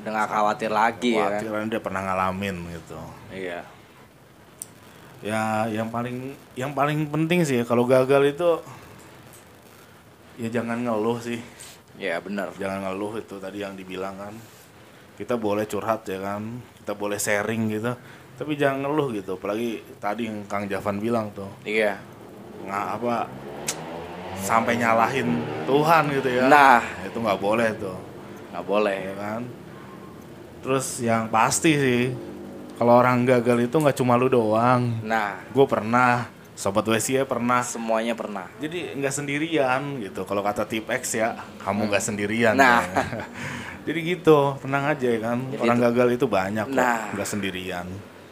udah 0.05 0.13
nggak 0.13 0.31
khawatir 0.31 0.69
lagi 0.69 1.17
ya 1.17 1.17
kan. 1.17 1.41
khawatir 1.41 1.49
karena 1.49 1.67
dia 1.73 1.81
pernah 1.81 2.01
ngalamin 2.05 2.57
gitu. 2.77 3.01
Iya. 3.33 3.61
Ya, 5.25 5.65
yang 5.73 5.89
paling 5.89 6.37
yang 6.53 6.77
paling 6.77 7.09
penting 7.09 7.41
sih 7.49 7.65
kalau 7.65 7.89
gagal 7.89 8.37
itu 8.37 8.61
ya 10.37 10.53
jangan 10.53 10.85
ngeluh 10.85 11.17
sih. 11.25 11.41
Ya 11.97 12.21
benar. 12.21 12.53
Jangan 12.61 12.85
ngeluh 12.85 13.17
itu 13.17 13.41
tadi 13.41 13.65
yang 13.65 13.73
dibilang 13.73 14.21
kan. 14.21 14.35
Kita 15.17 15.41
boleh 15.41 15.65
curhat 15.65 16.05
ya 16.05 16.21
kan. 16.21 16.61
Kita 16.77 16.93
boleh 16.93 17.17
sharing 17.17 17.73
gitu. 17.73 17.97
Tapi 18.37 18.61
jangan 18.61 18.85
ngeluh 18.85 19.15
gitu. 19.17 19.41
Apalagi 19.41 19.81
tadi 19.97 20.29
yang 20.29 20.45
Kang 20.45 20.69
Javan 20.69 21.01
bilang 21.01 21.33
tuh. 21.33 21.49
Iya. 21.65 21.97
nggak 22.65 22.87
apa 22.97 23.29
sampai 24.41 24.77
nyalahin 24.77 25.41
Tuhan 25.65 26.09
gitu 26.13 26.29
ya. 26.29 26.49
Nah. 26.49 26.81
itu 27.05 27.17
nggak 27.21 27.37
boleh 27.37 27.69
tuh, 27.77 27.97
Nggak 28.53 28.65
boleh. 28.65 28.99
ya 29.05 29.15
kan. 29.21 29.41
Terus 30.65 30.87
yang 30.99 31.29
pasti 31.29 31.77
sih, 31.77 32.03
kalau 32.75 32.97
orang 32.97 33.23
gagal 33.23 33.69
itu 33.69 33.77
nggak 33.77 33.95
cuma 33.95 34.17
lu 34.17 34.27
doang. 34.27 35.05
Nah, 35.05 35.45
Gue 35.53 35.69
pernah, 35.69 36.25
sobat 36.57 36.83
WC 36.83 37.21
pernah. 37.23 37.61
semuanya 37.61 38.17
pernah. 38.17 38.49
Jadi 38.57 38.97
nggak 38.97 39.13
sendirian 39.13 40.01
gitu. 40.01 40.25
Kalau 40.25 40.41
kata 40.41 40.65
tip 40.65 40.89
X 40.89 41.15
ya, 41.15 41.37
kamu 41.61 41.87
nggak 41.87 42.01
sendirian. 42.03 42.57
Nah. 42.57 42.81
ya. 42.81 43.25
Jadi 43.87 44.17
gitu, 44.17 44.57
tenang 44.59 44.89
aja 44.89 45.05
ya 45.05 45.21
kan. 45.21 45.39
Jadi 45.45 45.61
orang 45.61 45.77
itu- 45.77 45.85
gagal 45.85 46.09
itu 46.17 46.27
banyak 46.27 46.67
kok, 46.67 46.81
Nah. 46.81 47.13
nggak 47.13 47.29
sendirian. 47.29 47.87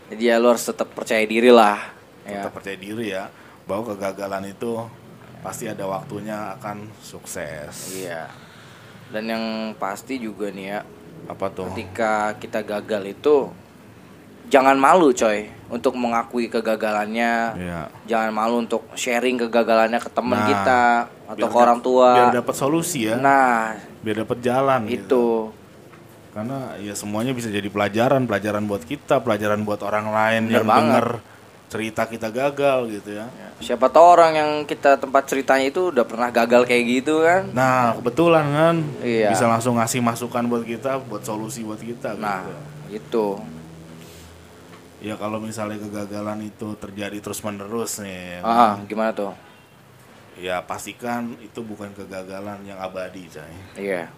Jadi 0.08 0.22
ya 0.24 0.40
lu 0.40 0.48
harus 0.48 0.64
tetap 0.64 0.88
percaya 0.90 1.20
diri 1.22 1.52
lah. 1.52 1.76
Ya. 2.24 2.40
Tetap 2.40 2.56
percaya 2.56 2.76
diri 2.76 3.12
ya, 3.12 3.28
bahwa 3.68 3.92
kegagalan 3.92 4.48
itu 4.48 4.80
pasti 5.44 5.68
ada 5.68 5.84
waktunya 5.84 6.56
akan 6.56 6.88
sukses. 6.98 7.92
Iya. 7.92 8.32
Dan 9.12 9.28
yang 9.28 9.44
pasti 9.76 10.16
juga 10.16 10.48
nih 10.48 10.66
ya, 10.72 10.80
Apa 11.32 11.48
tuh? 11.48 11.72
ketika 11.72 12.36
kita 12.36 12.60
gagal 12.60 13.02
itu 13.08 13.48
jangan 14.52 14.76
malu 14.76 15.16
coy 15.16 15.48
untuk 15.72 15.96
mengakui 15.96 16.52
kegagalannya. 16.52 17.56
Iya. 17.56 17.80
Jangan 18.04 18.30
malu 18.36 18.60
untuk 18.60 18.84
sharing 18.92 19.40
kegagalannya 19.40 19.96
ke 19.96 20.10
teman 20.12 20.38
Nah, 20.44 20.48
kita 20.52 20.80
atau 21.32 21.46
ke 21.48 21.56
orang 21.56 21.80
tua. 21.80 22.08
Biar 22.12 22.44
dapat 22.44 22.54
solusi 22.54 23.08
ya. 23.08 23.16
Nah, 23.16 23.80
biar 24.04 24.28
dapat 24.28 24.38
jalan 24.44 24.84
gitu. 24.84 25.00
itu. 25.00 25.26
Karena 26.32 26.76
ya 26.80 26.92
semuanya 26.92 27.32
bisa 27.32 27.48
jadi 27.48 27.68
pelajaran, 27.68 28.28
pelajaran 28.28 28.64
buat 28.68 28.84
kita, 28.84 29.20
pelajaran 29.24 29.64
buat 29.64 29.80
orang 29.84 30.12
lain 30.12 30.42
Bener 30.48 30.60
yang 30.60 30.68
banget. 30.68 31.31
Cerita 31.72 32.04
kita 32.04 32.28
gagal 32.28 32.78
gitu 32.92 33.16
ya. 33.16 33.32
Siapa 33.58 33.88
tahu 33.88 34.04
orang 34.04 34.32
yang 34.34 34.50
kita 34.62 35.00
tempat 35.00 35.24
ceritanya 35.24 35.64
itu 35.64 35.88
udah 35.88 36.04
pernah 36.04 36.28
gagal 36.28 36.68
kayak 36.68 36.84
gitu 36.92 37.24
kan. 37.24 37.48
Nah, 37.50 37.96
kebetulan 37.96 38.44
kan 38.44 38.74
Iya. 39.00 39.32
bisa 39.32 39.48
langsung 39.48 39.80
ngasih 39.80 40.04
masukan 40.04 40.44
buat 40.44 40.62
kita, 40.62 41.00
buat 41.00 41.24
solusi 41.24 41.64
buat 41.64 41.80
kita 41.80 42.12
Nah, 42.14 42.44
gitu. 42.44 42.60
itu. 42.92 43.26
Ya 45.02 45.16
kalau 45.16 45.40
misalnya 45.40 45.80
kegagalan 45.80 46.44
itu 46.44 46.76
terjadi 46.76 47.18
terus-menerus 47.18 47.98
nih, 47.98 48.38
ya 48.38 48.40
kan, 48.40 48.52
Ah, 48.52 48.74
gimana 48.84 49.10
tuh? 49.10 49.32
ya 50.34 50.60
pastikan 50.60 51.34
itu 51.38 51.58
bukan 51.60 51.90
kegagalan 51.92 52.62
yang 52.62 52.78
abadi, 52.78 53.26
coy. 53.26 53.54
Iya. 53.80 54.12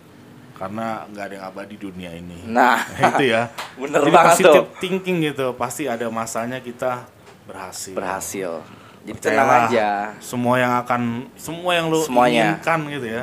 Karena 0.54 1.02
nggak 1.08 1.25
ada 1.25 1.34
yang 1.34 1.46
abadi 1.46 1.75
di 1.75 1.82
dunia 1.82 2.11
ini. 2.12 2.46
Nah, 2.46 2.78
itu 3.11 3.25
ya. 3.26 3.49
Bener 3.80 4.00
Jadi 4.00 4.12
banget 4.12 4.30
positive 4.34 4.66
tuh. 4.66 4.76
thinking 4.78 5.18
gitu, 5.25 5.46
pasti 5.54 5.84
ada 5.84 6.06
masanya 6.08 6.61
kita 6.61 7.08
berhasil. 7.44 7.94
berhasil. 7.94 8.50
Jadi 9.04 9.20
Percayalah, 9.20 9.44
tenang 9.44 9.64
aja. 9.68 9.88
Semua 10.16 10.54
yang 10.56 10.72
akan, 10.80 11.02
semua 11.36 11.70
yang 11.72 11.86
lu 11.88 12.00
Semuanya. 12.00 12.56
inginkan 12.56 12.80
gitu 12.88 13.06
ya, 13.10 13.22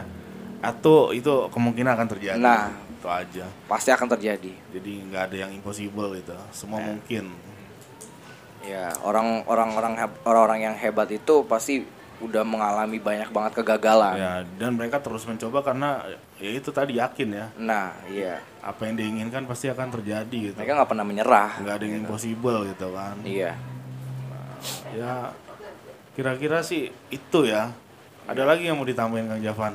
atau 0.61 1.09
itu 1.09 1.49
kemungkinan 1.49 1.91
akan 1.91 2.07
terjadi. 2.07 2.37
Nah. 2.37 2.69
itu 2.91 3.09
aja. 3.09 3.49
Pasti 3.65 3.89
akan 3.89 4.13
terjadi. 4.13 4.53
Jadi 4.69 4.91
nggak 5.09 5.23
ada 5.25 5.35
yang 5.39 5.51
impossible 5.51 6.13
gitu, 6.13 6.37
semua 6.53 6.77
Nah. 6.77 6.93
mungkin. 6.93 7.33
Ya, 8.61 8.93
orang 9.01 9.41
orang 9.49 9.73
orang 9.73 9.93
heb- 9.97 10.21
orang-orang 10.21 10.69
yang 10.69 10.75
hebat 10.77 11.09
itu 11.09 11.41
pasti 11.43 11.81
udah 12.21 12.45
mengalami 12.45 13.01
banyak 13.01 13.33
banget 13.33 13.57
kegagalan. 13.57 14.13
Ya, 14.13 14.33
dan 14.55 14.77
mereka 14.77 15.01
terus 15.01 15.25
mencoba 15.25 15.65
karena 15.65 16.05
ya 16.37 16.51
itu 16.53 16.69
tadi 16.69 17.01
yakin 17.01 17.29
ya, 17.33 17.45
Nah, 17.57 17.89
iya. 18.05 18.37
apa 18.61 18.85
yang 18.85 18.93
diinginkan 18.93 19.49
pasti 19.49 19.65
akan 19.65 19.89
terjadi 19.89 20.53
gitu. 20.53 20.57
Mereka 20.61 20.77
nggak 20.77 20.89
pernah 20.93 21.01
menyerah. 21.01 21.57
Nggak 21.57 21.73
ada 21.73 21.83
yang 21.83 22.05
impossible 22.05 22.69
gitu 22.69 22.93
kan. 22.93 23.17
Iya. 23.25 23.57
Ya, 24.91 25.31
kira-kira 26.13 26.59
sih 26.61 26.91
itu 27.07 27.39
ya. 27.43 27.71
Ada 28.27 28.43
lagi 28.43 28.67
yang 28.67 28.75
mau 28.75 28.85
ditambahin 28.85 29.27
Kang 29.27 29.41
Javan? 29.41 29.73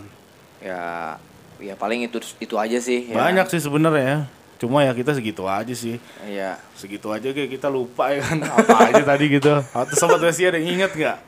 Ya, 0.60 1.16
ya 1.58 1.74
paling 1.74 2.04
itu 2.04 2.20
itu 2.38 2.54
aja 2.56 2.78
sih. 2.78 3.08
ya. 3.08 3.16
Banyak 3.16 3.46
sih 3.48 3.60
sebenarnya 3.60 4.04
ya. 4.04 4.18
Cuma 4.56 4.80
ya 4.80 4.96
kita 4.96 5.12
segitu 5.12 5.44
aja 5.44 5.72
sih. 5.72 6.00
Iya. 6.24 6.56
Segitu 6.72 7.12
aja 7.12 7.28
kayak 7.28 7.50
kita 7.52 7.68
lupa 7.68 8.08
ya 8.08 8.24
kan 8.24 8.40
apa 8.56 8.88
aja 8.88 9.02
tadi 9.04 9.24
gitu. 9.28 9.52
Atau 9.72 9.94
sobat 9.96 10.20
Wesi 10.24 10.48
ada 10.48 10.56
yang 10.56 10.80
inget 10.80 10.92
nggak? 10.96 11.18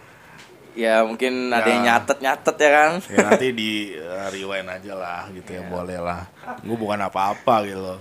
Ya 0.79 1.03
mungkin 1.03 1.51
ada 1.51 1.67
Ya. 1.67 1.73
yang 1.75 1.83
nyatet-nyatet 1.85 2.57
ya 2.57 2.71
kan. 2.71 2.93
Ya 3.11 3.19
nanti 3.27 3.47
di 3.53 3.71
uh, 3.99 4.31
rewind 4.31 4.69
aja 4.71 4.93
lah 4.95 5.29
gitu 5.35 5.51
ya 5.53 5.63
boleh 5.67 5.99
lah. 5.99 6.25
Gue 6.65 6.77
bukan 6.79 6.97
apa-apa 7.03 7.67
gitu 7.67 7.83
loh. 7.83 8.01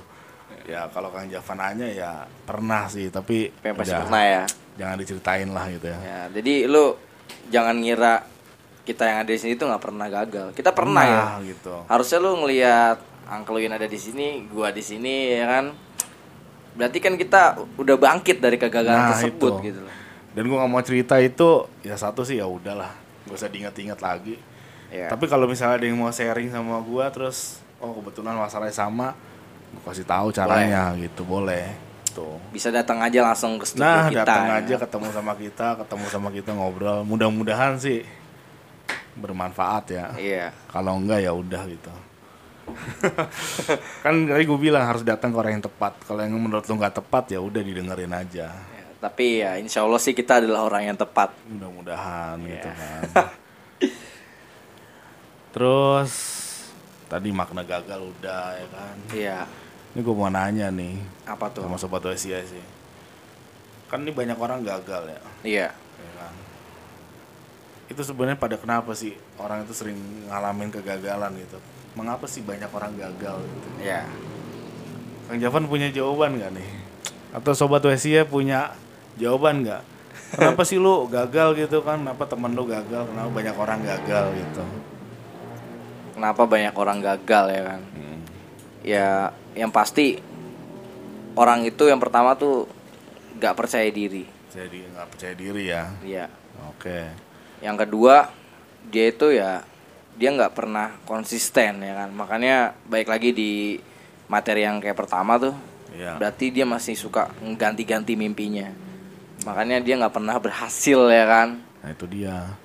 Ya 0.67 0.83
kalau 0.91 1.07
Kang 1.09 1.31
Java 1.31 1.53
nanya 1.55 1.87
ya 1.87 2.11
pernah 2.43 2.91
sih 2.91 3.07
tapi 3.07 3.47
Yang 3.63 3.75
pasti 3.79 3.91
udah, 3.95 4.01
pernah 4.03 4.23
ya. 4.27 4.43
jangan 4.75 4.95
diceritain 4.99 5.49
lah 5.55 5.65
gitu 5.71 5.87
ya. 5.87 5.99
Ya, 6.03 6.21
jadi 6.35 6.67
lu 6.67 6.99
jangan 7.47 7.75
ngira 7.79 8.27
kita 8.83 9.03
yang 9.03 9.17
ada 9.23 9.31
di 9.31 9.39
sini 9.39 9.55
tuh 9.55 9.67
nggak 9.67 9.83
pernah 9.83 10.07
gagal. 10.07 10.47
Kita 10.55 10.71
pernah, 10.71 11.03
ya. 11.03 11.19
Nah, 11.19 11.37
gitu. 11.43 11.75
Harusnya 11.87 12.19
lu 12.19 12.31
ngelihat 12.39 12.97
Uncle 13.27 13.59
Win 13.59 13.75
ada 13.75 13.87
di 13.87 13.99
sini, 13.99 14.47
gua 14.47 14.71
di 14.71 14.79
sini 14.79 15.35
ya 15.35 15.47
kan. 15.47 15.65
Berarti 16.77 16.97
kan 17.03 17.15
kita 17.19 17.57
udah 17.75 17.95
bangkit 17.97 18.37
dari 18.39 18.55
kegagalan 18.55 19.07
Nah, 19.07 19.09
tersebut 19.15 19.59
itu. 19.59 19.71
gitu 19.73 19.79
loh. 19.83 19.95
Dan 20.37 20.45
gue 20.45 20.53
nggak 20.55 20.69
mau 20.69 20.83
cerita 20.85 21.17
itu 21.17 21.65
ya 21.81 21.97
satu 21.97 22.21
sih 22.21 22.37
ya 22.37 22.45
udahlah, 22.45 22.93
gak 23.25 23.35
usah 23.35 23.49
diingat-ingat 23.49 23.97
lagi. 23.97 24.37
Ya. 24.93 25.09
Tapi 25.09 25.25
kalau 25.25 25.49
misalnya 25.49 25.81
ada 25.81 25.85
yang 25.89 25.97
mau 25.97 26.13
sharing 26.13 26.53
sama 26.53 26.77
gua 26.79 27.09
terus 27.09 27.59
oh 27.81 27.91
kebetulan 27.97 28.37
masalahnya 28.37 28.71
sama, 28.71 29.17
gue 29.67 29.81
kasih 29.83 30.03
tahu 30.03 30.31
caranya 30.31 30.91
gitu 30.95 31.21
boleh. 31.21 31.67
Tuh. 32.09 32.33
bisa 32.49 32.73
datang 32.73 32.97
aja 32.97 33.21
langsung 33.21 33.55
ke 33.55 33.63
studio 33.63 33.85
Nah 33.85 34.09
kita. 34.09 34.25
datang 34.25 34.43
ya. 34.47 34.57
aja 34.57 34.73
ketemu 34.81 35.05
sama 35.13 35.33
kita, 35.33 35.67
ketemu 35.77 36.05
sama 36.09 36.27
kita 36.31 36.49
ngobrol. 36.51 36.97
Mudah-mudahan 37.03 37.77
sih 37.77 38.01
bermanfaat 39.13 39.83
ya. 39.87 40.05
Iya. 40.17 40.45
Kalau 40.65 40.97
enggak 40.97 41.19
ya 41.21 41.31
udah 41.31 41.61
gitu. 41.67 41.91
kan 44.01 44.13
tadi 44.25 44.43
gue 44.43 44.59
bilang 44.59 44.81
harus 44.83 44.99
datang 45.01 45.29
ke 45.29 45.37
orang 45.37 45.51
yang 45.55 45.63
tepat. 45.63 45.93
Kalau 46.03 46.19
yang 46.19 46.33
menurut 46.33 46.63
lu 46.63 46.73
nggak 46.75 46.95
tepat 46.97 47.23
ya 47.29 47.37
udah 47.39 47.61
didengerin 47.61 48.11
aja. 48.11 48.45
Ya, 48.49 48.83
Tapi 48.97 49.25
ya 49.39 49.55
insya 49.55 49.85
Allah 49.85 49.97
sih 49.97 50.11
kita 50.11 50.41
adalah 50.41 50.65
orang 50.65 50.89
yang 50.89 50.97
tepat. 50.97 51.29
Mudah-mudahan 51.45 52.35
Iya. 52.41 52.49
gitu 52.49 52.67
kan. 52.73 53.01
Terus 55.53 56.11
tadi 57.07 57.31
makna 57.31 57.63
gagal 57.63 58.03
udah 58.03 58.45
ya 58.55 58.67
kan. 58.71 58.95
Iya. 59.15 59.39
Ini 59.95 59.99
gue 60.03 60.13
mau 60.15 60.29
nanya 60.29 60.67
nih 60.69 60.99
Apa 61.25 61.49
tuh? 61.49 61.63
sama 61.65 61.79
sobat 61.79 62.03
Wesia 62.05 62.43
sih. 62.43 62.61
Kan 63.87 64.03
ini 64.03 64.11
banyak 64.11 64.35
orang 64.35 64.61
gagal 64.61 65.07
ya. 65.07 65.21
Iya. 65.47 65.67
ya 65.73 66.11
kan? 66.19 66.33
Itu 67.87 68.03
sebenarnya 68.03 68.35
pada 68.35 68.59
kenapa 68.59 68.91
sih 68.91 69.15
orang 69.39 69.63
itu 69.63 69.71
sering 69.71 69.97
ngalamin 70.27 70.69
kegagalan 70.69 71.31
gitu? 71.39 71.57
Mengapa 71.95 72.27
sih 72.27 72.43
banyak 72.43 72.69
orang 72.69 72.93
gagal 72.93 73.41
gitu? 73.41 73.67
Iya. 73.81 74.03
Kang 75.27 75.39
Javan 75.39 75.65
punya 75.71 75.87
jawaban 75.89 76.35
nggak 76.37 76.51
nih? 76.55 76.69
Atau 77.31 77.55
sobat 77.55 77.83
Wesia 77.87 78.27
punya 78.27 78.75
jawaban 79.15 79.63
nggak? 79.63 79.81
Kenapa 80.35 80.67
sih 80.67 80.75
lu 80.75 81.07
gagal 81.07 81.55
gitu 81.55 81.79
kan? 81.87 82.03
Kenapa 82.03 82.27
temen 82.27 82.51
lu 82.51 82.67
gagal? 82.67 83.07
Kenapa 83.07 83.29
banyak 83.31 83.55
orang 83.55 83.79
gagal 83.79 84.25
gitu? 84.35 84.63
Kenapa 86.17 86.49
banyak 86.49 86.73
orang 86.73 86.97
gagal 86.97 87.45
ya 87.53 87.61
kan? 87.61 87.81
Hmm. 87.93 88.19
Ya, 88.81 89.07
yang 89.53 89.69
pasti 89.69 90.17
orang 91.37 91.61
itu 91.61 91.85
yang 91.85 92.01
pertama 92.01 92.33
tuh 92.33 92.65
gak 93.37 93.53
percaya 93.53 93.85
diri. 93.93 94.25
Jadi 94.49 94.81
nggak 94.89 95.07
percaya 95.13 95.33
diri 95.37 95.63
ya? 95.69 95.83
Iya. 96.01 96.25
Oke. 96.73 97.05
Yang 97.61 97.85
kedua, 97.85 98.33
dia 98.89 99.05
itu 99.13 99.29
ya 99.29 99.61
dia 100.17 100.33
nggak 100.33 100.57
pernah 100.57 100.97
konsisten 101.05 101.85
ya 101.85 101.93
kan. 101.93 102.09
Makanya 102.09 102.73
baik 102.89 103.05
lagi 103.13 103.29
di 103.37 103.77
materi 104.25 104.65
yang 104.65 104.81
kayak 104.81 104.97
pertama 104.97 105.37
tuh, 105.37 105.53
Iya. 105.93 106.17
berarti 106.17 106.49
dia 106.49 106.65
masih 106.65 106.97
suka 106.97 107.29
ganti-ganti 107.53 108.17
mimpinya. 108.17 108.73
Makanya 109.45 109.77
dia 109.85 110.01
nggak 110.01 110.15
pernah 110.17 110.41
berhasil 110.41 110.97
ya 111.13 111.25
kan. 111.29 111.61
Nah 111.85 111.89
itu 111.93 112.09
dia. 112.09 112.57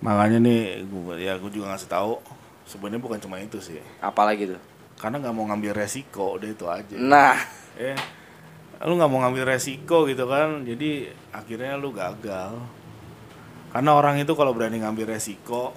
Makanya 0.00 0.40
nih, 0.40 0.84
gua, 0.88 1.16
ya 1.20 1.36
gue 1.36 1.50
juga 1.52 1.72
ngasih 1.72 1.88
tahu. 1.88 2.20
Sebenarnya 2.66 2.98
bukan 2.98 3.18
cuma 3.22 3.38
itu 3.38 3.62
sih. 3.62 3.78
Apalagi 4.02 4.50
tuh. 4.50 4.60
Karena 4.98 5.22
nggak 5.22 5.34
mau 5.34 5.46
ngambil 5.46 5.72
resiko, 5.76 6.34
udah 6.34 6.48
itu 6.50 6.66
aja. 6.66 6.96
Nah, 6.98 7.36
Eh, 7.76 7.92
lu 8.82 8.96
nggak 8.96 9.10
mau 9.12 9.20
ngambil 9.22 9.44
resiko 9.54 10.08
gitu 10.08 10.24
kan, 10.24 10.64
jadi 10.64 11.12
akhirnya 11.30 11.76
lu 11.76 11.92
gagal. 11.92 12.56
Karena 13.70 13.92
orang 13.92 14.16
itu 14.16 14.32
kalau 14.32 14.56
berani 14.56 14.80
ngambil 14.80 15.12
resiko, 15.12 15.76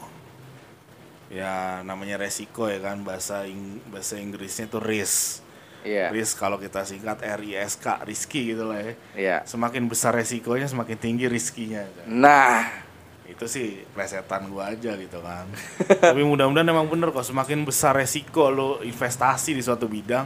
ya 1.29 1.83
namanya 1.83 2.17
resiko 2.17 2.65
ya 2.65 2.79
kan 2.79 3.05
bahasa 3.05 3.45
Ing- 3.45 3.83
bahasa 3.91 4.17
Inggrisnya 4.17 4.65
itu 4.65 4.79
risk. 4.81 5.45
iya. 5.85 6.09
Risk 6.09 6.39
kalau 6.39 6.57
kita 6.57 6.83
singkat 6.83 7.21
R 7.21 7.39
I 7.43 7.59
S 7.59 7.77
K, 7.77 8.01
risky 8.03 8.51
gitu 8.51 8.65
lah 8.67 8.79
ya. 8.81 8.93
Iya. 9.15 9.37
Semakin 9.45 9.85
besar 9.87 10.15
resikonya, 10.15 10.65
semakin 10.65 10.97
tinggi 10.97 11.27
riskinya. 11.27 11.83
kan. 11.85 12.05
Nah, 12.07 12.55
Itu 13.29 13.45
sih 13.45 13.85
plesetan 13.93 14.49
gua 14.49 14.73
aja 14.73 14.97
gitu 14.97 15.21
kan. 15.21 15.45
Tapi 16.09 16.21
mudah-mudahan 16.25 16.65
emang 16.65 16.89
bener 16.89 17.13
kok 17.13 17.23
semakin 17.23 17.61
besar 17.63 17.93
resiko 17.93 18.49
lo 18.49 18.81
investasi 18.81 19.53
di 19.53 19.61
suatu 19.61 19.85
bidang, 19.85 20.25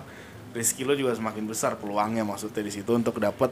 rezeki 0.55 0.83
lo 0.87 0.93
juga 0.95 1.11
semakin 1.13 1.43
besar 1.43 1.75
peluangnya 1.75 2.23
maksudnya 2.23 2.63
di 2.63 2.71
situ 2.71 2.89
untuk 2.95 3.19
dapat 3.19 3.51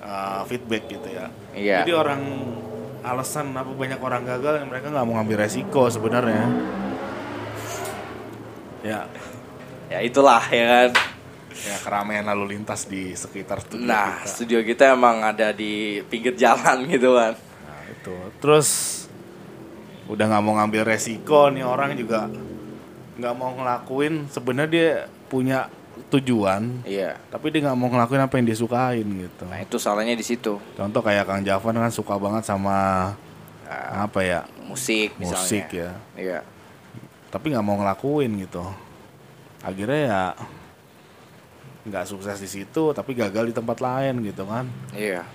uh, 0.00 0.46
feedback 0.46 0.86
gitu 0.86 1.08
ya. 1.10 1.26
Iya. 1.52 1.76
Jadi 1.82 1.92
orang 1.92 2.22
alasan 3.02 3.54
apa 3.54 3.70
banyak 3.70 3.98
orang 4.02 4.22
gagal 4.26 4.62
yang 4.62 4.68
mereka 4.70 4.90
nggak 4.90 5.06
mau 5.06 5.14
ngambil 5.18 5.46
resiko 5.46 5.86
sebenarnya. 5.90 6.46
Ya, 8.86 9.10
ya 9.90 9.98
itulah 10.02 10.42
ya 10.46 10.66
kan. 10.66 10.90
ya 11.56 11.76
keramaian 11.80 12.28
lalu 12.28 12.52
lintas 12.52 12.84
di 12.84 13.16
sekitar 13.16 13.64
studio 13.64 13.88
Nah, 13.88 14.20
kita. 14.20 14.28
studio 14.28 14.58
kita 14.60 14.92
emang 14.92 15.24
ada 15.24 15.56
di 15.56 16.04
pinggir 16.04 16.36
jalan 16.36 16.84
gitu 16.84 17.16
kan. 17.16 17.32
Itu 17.88 18.14
terus 18.38 18.68
udah 20.06 20.24
nggak 20.24 20.42
mau 20.42 20.54
ngambil 20.56 20.82
resiko 20.86 21.50
nih 21.50 21.62
orang 21.62 21.94
juga 21.94 22.30
nggak 23.16 23.34
mau 23.34 23.50
ngelakuin 23.52 24.28
sebenarnya 24.28 24.70
dia 24.70 24.90
punya 25.26 25.66
tujuan 26.06 26.84
Iya. 26.84 27.18
tapi 27.26 27.50
dia 27.50 27.64
nggak 27.64 27.74
mau 27.74 27.88
ngelakuin 27.88 28.22
apa 28.22 28.36
yang 28.36 28.46
dia 28.46 28.54
sukain 28.54 29.02
gitu. 29.02 29.42
Nah, 29.44 29.58
itu 29.58 29.76
salahnya 29.76 30.12
di 30.12 30.22
situ. 30.22 30.60
Contoh 30.76 31.00
kayak 31.00 31.26
Kang 31.26 31.42
Javan 31.42 31.74
kan 31.74 31.90
suka 31.90 32.14
banget 32.14 32.44
sama 32.44 33.10
apa 33.90 34.20
ya 34.22 34.40
Musik 34.62 35.18
misalnya. 35.18 35.42
musik 35.42 35.66
ya, 35.74 35.90
Iya. 36.14 36.38
tapi 37.28 37.50
nggak 37.50 37.66
mau 37.66 37.74
ngelakuin 37.76 38.30
gitu. 38.38 38.62
Akhirnya 39.58 40.00
ya 40.06 40.22
nggak 41.82 42.04
sukses 42.04 42.38
di 42.38 42.46
situ 42.46 42.90
tapi 42.92 43.14
gagal 43.14 43.50
di 43.50 43.54
tempat 43.54 43.78
lain 43.78 44.22
gitu 44.22 44.46
kan. 44.46 44.70
Iya. 44.92 45.26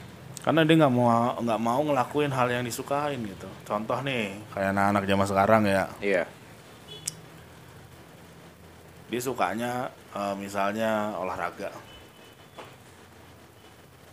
Karena 0.42 0.62
dia 0.62 0.76
nggak 0.76 0.90
mau 0.92 1.08
nggak 1.38 1.60
mau 1.60 1.80
ngelakuin 1.82 2.30
hal 2.30 2.50
yang 2.50 2.64
disukain 2.64 3.22
gitu 3.22 3.46
contoh 3.64 3.98
nih 4.02 4.34
kayak 4.50 4.72
anak-anak 4.72 5.04
zaman 5.06 5.28
sekarang 5.28 5.62
ya 5.64 5.84
Iya. 6.00 6.24
dia 9.08 9.22
sukanya 9.22 9.72
eh, 10.12 10.36
misalnya 10.36 11.14
olahraga 11.16 11.70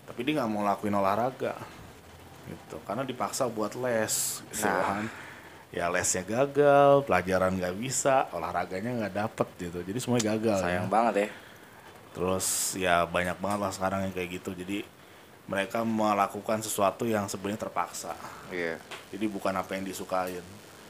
tapi 0.04 0.20
dia 0.22 0.36
nggak 0.36 0.50
mau 0.50 0.60
ngelakuin 0.62 0.94
olahraga 0.94 1.54
gitu 2.44 2.76
karena 2.82 3.04
dipaksa 3.04 3.46
buat 3.46 3.72
les 3.74 4.40
gitu 4.50 4.64
Nah. 4.64 4.84
kan 4.84 5.04
ya 5.68 5.84
lesnya 5.86 6.24
gagal 6.24 7.04
pelajaran 7.04 7.52
nggak 7.54 7.76
bisa 7.76 8.24
olahraganya 8.32 8.90
nggak 8.98 9.14
dapet 9.14 9.48
gitu 9.58 9.78
jadi 9.80 9.98
semuanya 9.98 10.34
gagal 10.34 10.58
Sayang 10.60 10.88
ya. 10.88 10.90
banget 10.90 11.14
ya. 11.14 11.28
terus 12.10 12.46
ya 12.74 12.94
banyak 13.04 13.36
banget 13.36 13.58
lah 13.60 13.70
sekarang 13.70 14.00
yang 14.02 14.12
kayak 14.12 14.40
gitu 14.40 14.50
jadi 14.52 14.80
mereka 15.48 15.80
melakukan 15.80 16.60
sesuatu 16.60 17.02
yang 17.02 17.24
sebenarnya 17.24 17.64
terpaksa 17.64 18.12
Iya. 18.48 18.76
jadi 19.08 19.24
bukan 19.26 19.52
apa 19.52 19.74
yang 19.74 19.84
disukain 19.84 20.44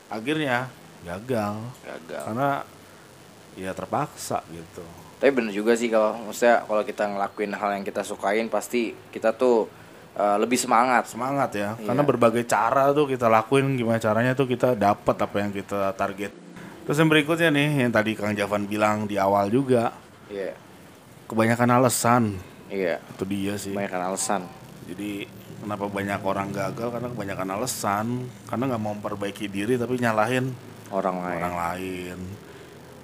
akhirnya 0.09 0.67
gagal 1.03 1.55
Gagal. 1.81 2.23
karena 2.27 2.51
ya 3.55 3.71
terpaksa 3.73 4.43
gitu 4.51 4.83
Tapi 5.19 5.35
bener 5.35 5.51
juga 5.51 5.75
sih 5.75 5.87
kalau 5.87 6.15
maksudnya 6.21 6.63
kalau 6.63 6.83
kita 6.83 7.03
ngelakuin 7.07 7.51
hal 7.51 7.71
yang 7.73 7.83
kita 7.83 8.03
sukain 8.03 8.47
pasti 8.47 8.95
kita 9.11 9.31
tuh 9.33 9.67
eh, 10.15 10.37
lebih 10.39 10.55
semangat. 10.55 11.07
semangat 11.07 11.51
ya 11.55 11.71
Iya. 11.75 11.87
karena 11.87 12.03
berbagai 12.03 12.43
cara 12.45 12.91
tuh 12.91 13.07
kita 13.07 13.27
lakuin 13.27 13.75
gimana 13.75 13.99
caranya 13.99 14.33
tuh 14.33 14.47
kita 14.47 14.75
dapat 14.75 15.17
apa 15.17 15.37
yang 15.39 15.51
kita 15.51 15.91
target 15.93 16.31
terus 16.83 16.97
yang 16.97 17.07
berikutnya 17.07 17.51
nih 17.51 17.71
yang 17.83 17.93
tadi 17.93 18.15
Kang 18.15 18.33
Javan 18.33 18.65
bilang 18.65 19.07
di 19.07 19.15
awal 19.15 19.51
juga 19.51 19.91
Iya. 20.27 20.55
kebanyakan 21.27 21.71
alasan 21.73 22.23
Iya. 22.69 23.01
itu 23.01 23.25
dia 23.25 23.55
sih 23.57 23.73
Kebanyakan 23.73 24.03
alasan. 24.05 24.43
jadi 24.85 25.25
kenapa 25.59 25.85
banyak 25.87 26.21
orang 26.21 26.49
gagal 26.51 26.89
karena 26.89 27.09
kebanyakan 27.09 27.49
alasan 27.51 28.07
karena 28.45 28.65
nggak 28.69 28.81
mau 28.81 28.93
memperbaiki 28.93 29.47
diri 29.47 29.75
tapi 29.75 29.97
nyalahin 29.97 30.53
Orang 30.89 31.21
lain. 31.21 31.37
orang 31.37 31.55
lain 31.57 32.19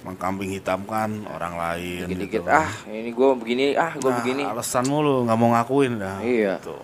mengkambing 0.01 0.53
hitamkan 0.53 1.25
orang 1.27 1.53
lain 1.55 2.05
Dikit-dikit 2.05 2.41
gitu 2.41 2.45
kan. 2.45 2.61
ah 2.63 2.73
ini 2.87 3.09
gue 3.09 3.29
begini 3.35 3.65
ah 3.73 3.91
gue 3.91 4.05
Nah, 4.05 4.17
begini. 4.21 4.41
alasan 4.45 4.85
mulu 4.85 5.25
nggak 5.25 5.35
mau 5.35 5.49
ngakuin 5.51 5.93
dah 5.97 6.17
Iya. 6.21 6.55
gitu. 6.59 6.77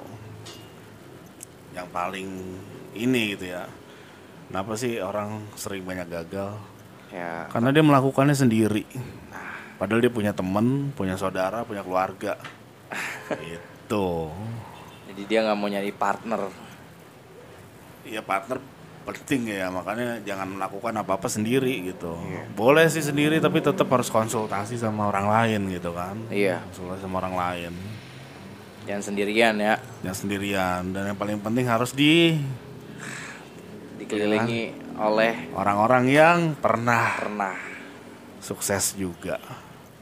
yang 1.71 1.87
paling 1.87 2.27
ini 2.93 3.33
gitu 3.33 3.45
ya 3.49 3.63
kenapa 4.49 4.75
sih 4.75 4.99
orang 4.99 5.45
sering 5.55 5.81
banyak 5.81 6.07
gagal 6.07 6.57
Ya. 7.11 7.43
karena 7.47 7.69
dia 7.69 7.83
melakukannya 7.83 8.33
sendiri 8.33 8.87
Padahal 9.75 9.97
dia 9.99 10.07
punya 10.07 10.29
temen, 10.29 10.93
punya 10.93 11.17
saudara, 11.17 11.65
punya 11.65 11.81
keluarga. 11.81 12.37
Itu. 13.41 14.07
Jadi 15.11 15.21
dia 15.27 15.39
nggak 15.43 15.57
mau 15.57 15.67
nyari 15.67 15.91
partner. 15.91 16.41
Iya 18.01 18.21
partner 18.25 18.57
penting 19.01 19.49
ya 19.49 19.73
makanya 19.73 20.21
jangan 20.21 20.57
melakukan 20.57 20.93
apa-apa 21.01 21.25
sendiri 21.25 21.89
gitu. 21.89 22.13
Iya. 22.21 22.43
Boleh 22.53 22.85
sih 22.87 23.01
sendiri 23.01 23.41
tapi 23.41 23.59
tetap 23.59 23.89
harus 23.89 24.13
konsultasi 24.13 24.77
sama 24.77 25.09
orang 25.09 25.27
lain 25.27 25.61
gitu 25.73 25.91
kan. 25.91 26.15
Iya. 26.29 26.61
Konsultasi 26.69 27.01
sama 27.03 27.19
orang 27.19 27.35
lain. 27.35 27.73
Jangan 28.85 29.03
sendirian 29.13 29.55
ya. 29.57 29.75
Yang 30.05 30.25
sendirian 30.25 30.81
dan 30.93 31.13
yang 31.13 31.17
paling 31.17 31.41
penting 31.41 31.65
harus 31.69 31.93
di 31.93 32.37
Dikelilingi 34.01 34.73
oleh 34.97 35.53
orang-orang 35.53 36.03
yang 36.09 36.37
pernah 36.57 37.15
pernah 37.15 37.57
sukses 38.41 38.97
juga. 38.97 39.37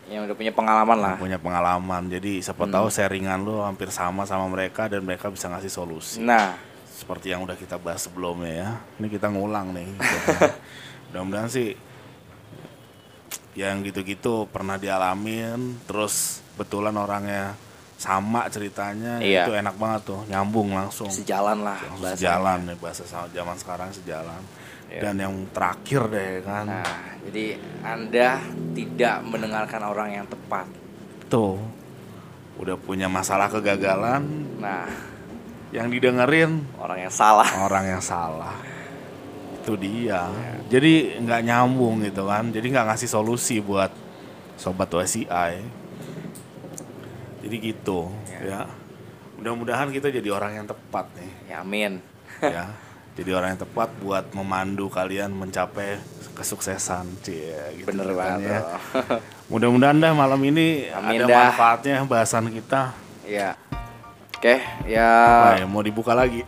Yang 0.10 0.26
udah 0.26 0.34
punya 0.34 0.50
pengalaman 0.50 0.98
lah. 0.98 1.16
punya 1.16 1.38
pengalaman. 1.38 2.10
Jadi 2.10 2.42
siapa 2.42 2.66
Hmm. 2.66 2.74
tahu 2.74 2.88
sharingan 2.90 3.40
lu 3.40 3.62
hampir 3.62 3.90
sama 3.90 4.26
sama 4.26 4.50
mereka 4.50 4.90
dan 4.90 5.06
mereka 5.06 5.30
bisa 5.30 5.48
ngasih 5.48 5.70
solusi. 5.70 6.18
Nah, 6.20 6.58
seperti 6.90 7.30
yang 7.30 7.46
udah 7.46 7.54
kita 7.54 7.78
bahas 7.78 8.04
sebelumnya 8.04 8.52
ya. 8.52 8.70
Ini 8.98 9.08
kita 9.08 9.30
ngulang 9.30 9.70
nih. 9.72 9.88
Mudah-mudahan 11.14 11.48
sih 11.48 11.78
yang 13.54 13.82
gitu-gitu 13.82 14.50
pernah 14.50 14.76
dialamin. 14.76 15.78
Terus 15.86 16.42
betulan 16.58 16.94
orangnya 16.94 17.54
sama 18.00 18.48
ceritanya. 18.48 19.20
Iya. 19.20 19.46
itu 19.46 19.54
enak 19.54 19.76
banget 19.76 20.02
tuh. 20.10 20.22
Nyambung 20.26 20.74
langsung. 20.74 21.12
Sejalan 21.12 21.62
lah 21.62 21.78
Langsung 21.78 22.18
sejalan 22.18 22.60
nih 22.66 22.78
bahasa 22.80 23.04
zaman 23.06 23.56
sekarang 23.56 23.90
sejalan 23.92 24.42
Iya. 24.90 25.02
dan 25.06 25.16
yang 25.18 25.34
terakhir 25.50 26.02
deh 26.10 26.42
kan. 26.42 26.66
Nah, 26.66 26.94
jadi 27.22 27.46
Anda 27.80 28.42
tidak 28.74 29.16
mendengarkan 29.24 29.82
orang 29.84 30.10
yang 30.14 30.26
tepat. 30.26 30.66
tuh. 31.26 31.62
Udah 32.58 32.74
punya 32.76 33.06
masalah 33.08 33.48
kegagalan 33.48 34.26
Nah, 34.58 34.90
yang 35.70 35.88
didengerin 35.88 36.66
orang 36.76 37.06
yang 37.06 37.14
salah. 37.14 37.46
orang 37.62 37.86
yang 37.88 38.02
salah. 38.02 38.58
Itu 39.62 39.78
dia. 39.78 40.26
Jadi 40.68 41.22
nggak 41.22 41.42
nyambung 41.46 42.02
gitu 42.02 42.26
kan. 42.26 42.50
Jadi 42.50 42.68
nggak 42.68 42.90
ngasih 42.90 43.08
solusi 43.08 43.62
buat 43.62 43.94
sobat 44.58 44.90
WCI 44.90 45.54
jadi 47.40 47.56
gitu 47.64 48.12
ya. 48.44 48.68
Mudah-mudahan 49.40 49.88
kita 49.88 50.12
jadi 50.12 50.28
orang 50.30 50.60
yang 50.60 50.68
tepat 50.68 51.08
nih. 51.16 51.32
Ya, 51.48 51.64
amin. 51.64 52.04
ya 52.44 52.66
jadi 53.14 53.30
orang 53.34 53.54
yang 53.54 53.62
tepat 53.62 53.90
buat 53.98 54.26
memandu 54.32 54.88
kalian 54.88 55.32
mencapai 55.32 55.98
kesuksesan 56.32 57.20
cie 57.20 57.52
gitu 57.76 57.86
Bener 57.86 58.08
kan 58.10 58.40
banget. 58.40 58.48
ya. 58.48 58.62
mudah-mudahan 59.52 59.98
dah 59.98 60.14
malam 60.14 60.40
ini 60.42 60.88
Amin 60.90 61.20
ada 61.20 61.26
dah. 61.26 61.40
manfaatnya 61.50 61.96
bahasan 62.04 62.48
kita 62.50 62.96
Iya. 63.24 63.54
Oke, 64.32 64.56
ya 64.86 65.12
Nah, 65.54 65.68
mau 65.68 65.80
dibuka 65.80 66.14
lagi 66.14 66.48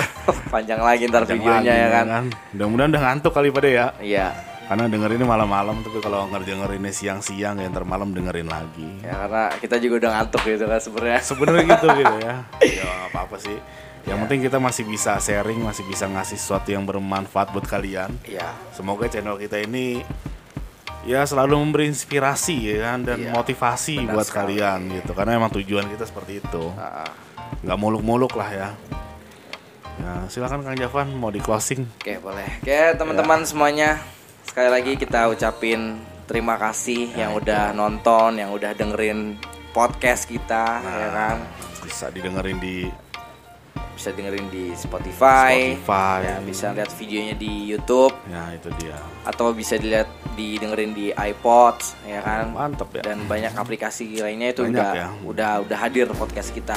panjang 0.52 0.78
lagi 0.78 1.04
ntar 1.04 1.22
Panjang 1.22 1.42
videonya 1.42 1.72
lagi, 1.74 1.82
ya 1.82 1.88
kan. 1.90 2.24
mudah-mudahan 2.54 2.90
udah 2.90 3.02
ngantuk 3.02 3.32
kali 3.32 3.48
pada 3.48 3.68
ya 3.68 3.86
Iya. 3.98 4.28
Karena 4.62 4.86
dengerin 4.86 5.18
ini 5.18 5.26
malam-malam 5.26 5.82
tapi 5.82 5.98
kalau 5.98 6.30
ngedengerinnya 6.30 6.88
siang-siang 6.88 7.58
ya 7.58 7.66
ntar 7.66 7.82
malam 7.82 8.08
dengerin 8.10 8.46
lagi. 8.46 8.88
Ya 9.02 9.18
karena 9.18 9.42
kita 9.58 9.76
juga 9.76 9.94
udah 9.98 10.10
ngantuk 10.14 10.42
gitu 10.46 10.64
kan 10.64 10.80
sebenarnya. 10.80 11.18
Sebenarnya 11.20 11.62
gitu 11.68 11.86
gitu 11.90 12.14
ya. 12.22 12.34
Ya 12.78 12.84
nggak 12.86 13.08
apa-apa 13.10 13.36
sih. 13.38 13.58
Yang 14.02 14.18
penting 14.26 14.40
kita 14.50 14.58
masih 14.58 14.84
bisa 14.84 15.14
sharing, 15.22 15.62
masih 15.62 15.86
bisa 15.86 16.10
ngasih 16.10 16.34
sesuatu 16.34 16.74
yang 16.74 16.82
bermanfaat 16.82 17.54
buat 17.54 17.62
kalian. 17.62 18.10
Iya. 18.26 18.50
Semoga 18.74 19.06
channel 19.06 19.38
kita 19.38 19.62
ini 19.62 20.02
ya 21.02 21.22
selalu 21.26 21.58
memberi 21.58 21.90
inspirasi 21.90 22.70
ya 22.74 22.94
kan 22.94 23.02
dan 23.02 23.18
Iya, 23.18 23.30
motivasi 23.34 24.02
benar 24.02 24.14
buat 24.18 24.26
sekali. 24.26 24.58
kalian 24.58 24.80
gitu. 25.02 25.12
Karena 25.14 25.38
emang 25.38 25.54
tujuan 25.54 25.86
kita 25.86 26.02
seperti 26.02 26.42
itu. 26.42 26.64
Nggak 27.62 27.78
muluk-muluk 27.78 28.34
lah 28.34 28.50
ya. 28.50 28.68
Ya, 30.02 30.26
silakan 30.26 30.66
Kang 30.66 30.74
Javan 30.74 31.14
mau 31.14 31.30
di 31.30 31.38
closing. 31.38 31.86
Oke, 32.02 32.18
boleh. 32.18 32.58
Oke, 32.58 32.96
teman-teman 32.98 33.46
semuanya. 33.46 34.02
Sekali 34.42 34.66
lagi 34.72 34.92
kita 34.98 35.30
ucapin 35.30 36.00
terima 36.26 36.58
kasih 36.58 37.12
yang 37.14 37.36
udah 37.38 37.70
nonton, 37.70 38.40
yang 38.40 38.50
udah 38.50 38.72
dengerin 38.74 39.36
podcast 39.70 40.26
kita, 40.26 40.80
ya 40.82 41.08
kan. 41.12 41.36
Bisa 41.84 42.08
didengerin 42.08 42.58
di 42.58 42.88
Bisa 44.02 44.10
dengerin 44.12 44.50
di 44.50 44.74
Spotify. 44.74 45.78
Spotify. 45.78 46.18
Ya, 46.26 46.36
bisa 46.42 46.74
lihat 46.74 46.90
videonya 46.92 47.38
di 47.38 47.70
YouTube 47.70 48.10
Ya, 48.26 48.50
itu 48.50 48.66
dia. 48.74 48.98
atau 49.22 49.54
bisa 49.54 49.78
dilihat 49.78 50.10
didengerin 50.34 50.90
di 50.90 51.14
iPods, 51.14 51.94
ya 52.02 52.18
kan. 52.18 52.50
Mantep 52.50 52.90
ya. 52.98 53.02
Dan 53.06 53.22
banyak 53.24 53.54
aplikasi 53.54 54.18
lainnya 54.18 54.50
itu 54.50 54.66
Banyak 54.66 54.74
udah 54.74 54.90
ya. 54.90 55.08
udah 55.22 55.52
udah 55.62 55.78
hadir 55.78 56.10
podcast 56.10 56.50
kita. 56.50 56.74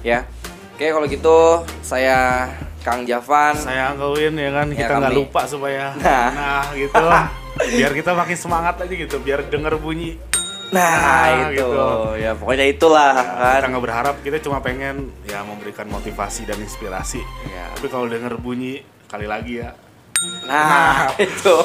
Ya. 0.00 0.24
Oke, 0.72 0.88
kalau 0.88 1.04
gitu 1.04 1.36
saya 1.84 2.48
Kang 2.80 3.04
Javan. 3.04 3.52
saya 3.52 3.92
angkauin 3.92 4.32
ya 4.32 4.48
kan 4.48 4.72
Ya, 4.72 4.88
kita 4.88 4.94
nggak 5.04 5.12
lupa 5.12 5.44
supaya 5.44 5.92
Nah. 6.00 6.28
nah, 6.32 6.64
gitu 6.72 6.96
biar 7.76 7.92
kita 7.92 8.16
makin 8.16 8.38
semangat 8.40 8.80
aja 8.80 8.94
gitu 8.96 9.20
biar 9.20 9.44
denger 9.44 9.76
bunyi 9.76 10.16
Nah, 10.68 10.84
Nah, 10.84 11.48
itu. 11.48 11.64
gitu. 11.64 11.80
Ya 12.16 12.32
pokoknya 12.32 12.66
itulah 12.66 13.12
kita 13.16 13.56
kan. 13.58 13.68
nggak 13.68 13.84
berharap 13.84 14.14
kita 14.20 14.36
cuma 14.38 14.58
pengen 14.58 15.08
ya 15.22 15.40
memberikan 15.40 15.86
motivasi 15.86 16.44
dan 16.44 16.58
inspirasi 16.58 17.24
Ya. 17.46 17.72
tapi 17.72 17.86
kalau 17.86 18.04
denger 18.04 18.36
bunyi 18.36 18.80
kali 19.06 19.24
lagi 19.24 19.60
ya 19.60 19.72
Nah, 20.44 21.08
itu. 21.18 21.56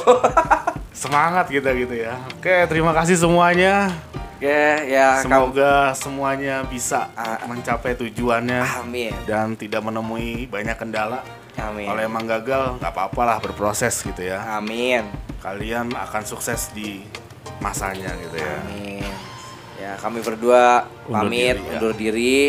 semangat 0.93 1.49
kita 1.49 1.73
gitu 1.73 1.95
ya 1.97 2.15
oke 2.31 2.55
terima 2.65 2.93
kasih 2.93 3.17
semuanya 3.17 3.89
Oke, 4.37 4.61
ya 4.87 5.17
kamu 5.17 5.23
semoga 5.25 5.73
semuanya 5.93 6.55
bisa 6.63 7.07
Ah. 7.13 7.39
mencapai 7.43 7.95
tujuannya 7.97 8.61
Amin. 8.77 9.11
dan 9.23 9.55
tidak 9.55 9.81
menemui 9.81 10.45
banyak 10.45 10.75
kendala 10.75 11.23
Amin. 11.55 11.87
kalau 11.87 12.01
emang 12.03 12.23
gagal 12.23 12.77
nggak 12.77 12.87
apa-apa 12.89 13.21
lah 13.25 13.37
berproses 13.39 13.99
gitu 13.99 14.21
ya 14.21 14.43
Amin. 14.53 15.07
kalian 15.39 15.89
akan 15.91 16.23
sukses 16.23 16.69
di 16.71 17.01
masanya 17.63 18.11
gitu 18.19 18.35
ya. 18.35 18.59
Amin. 18.59 19.07
Ya, 19.79 19.91
kami 19.99 20.19
berdua 20.19 20.87
Undur 21.07 21.27
pamit 21.27 21.55
diri, 21.55 21.63
ya. 21.63 21.71
undur 21.71 21.93
diri. 21.95 22.39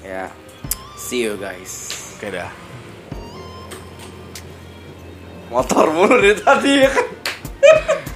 Ya. 0.00 0.24
See 0.96 1.28
you 1.28 1.36
guys. 1.36 1.72
Oke 2.16 2.32
dah. 2.32 2.48
Motor 5.52 5.92
mulu 5.92 6.16
dari 6.16 6.32
tadi 6.32 6.72
ya 6.80 6.88
kan. 6.88 7.06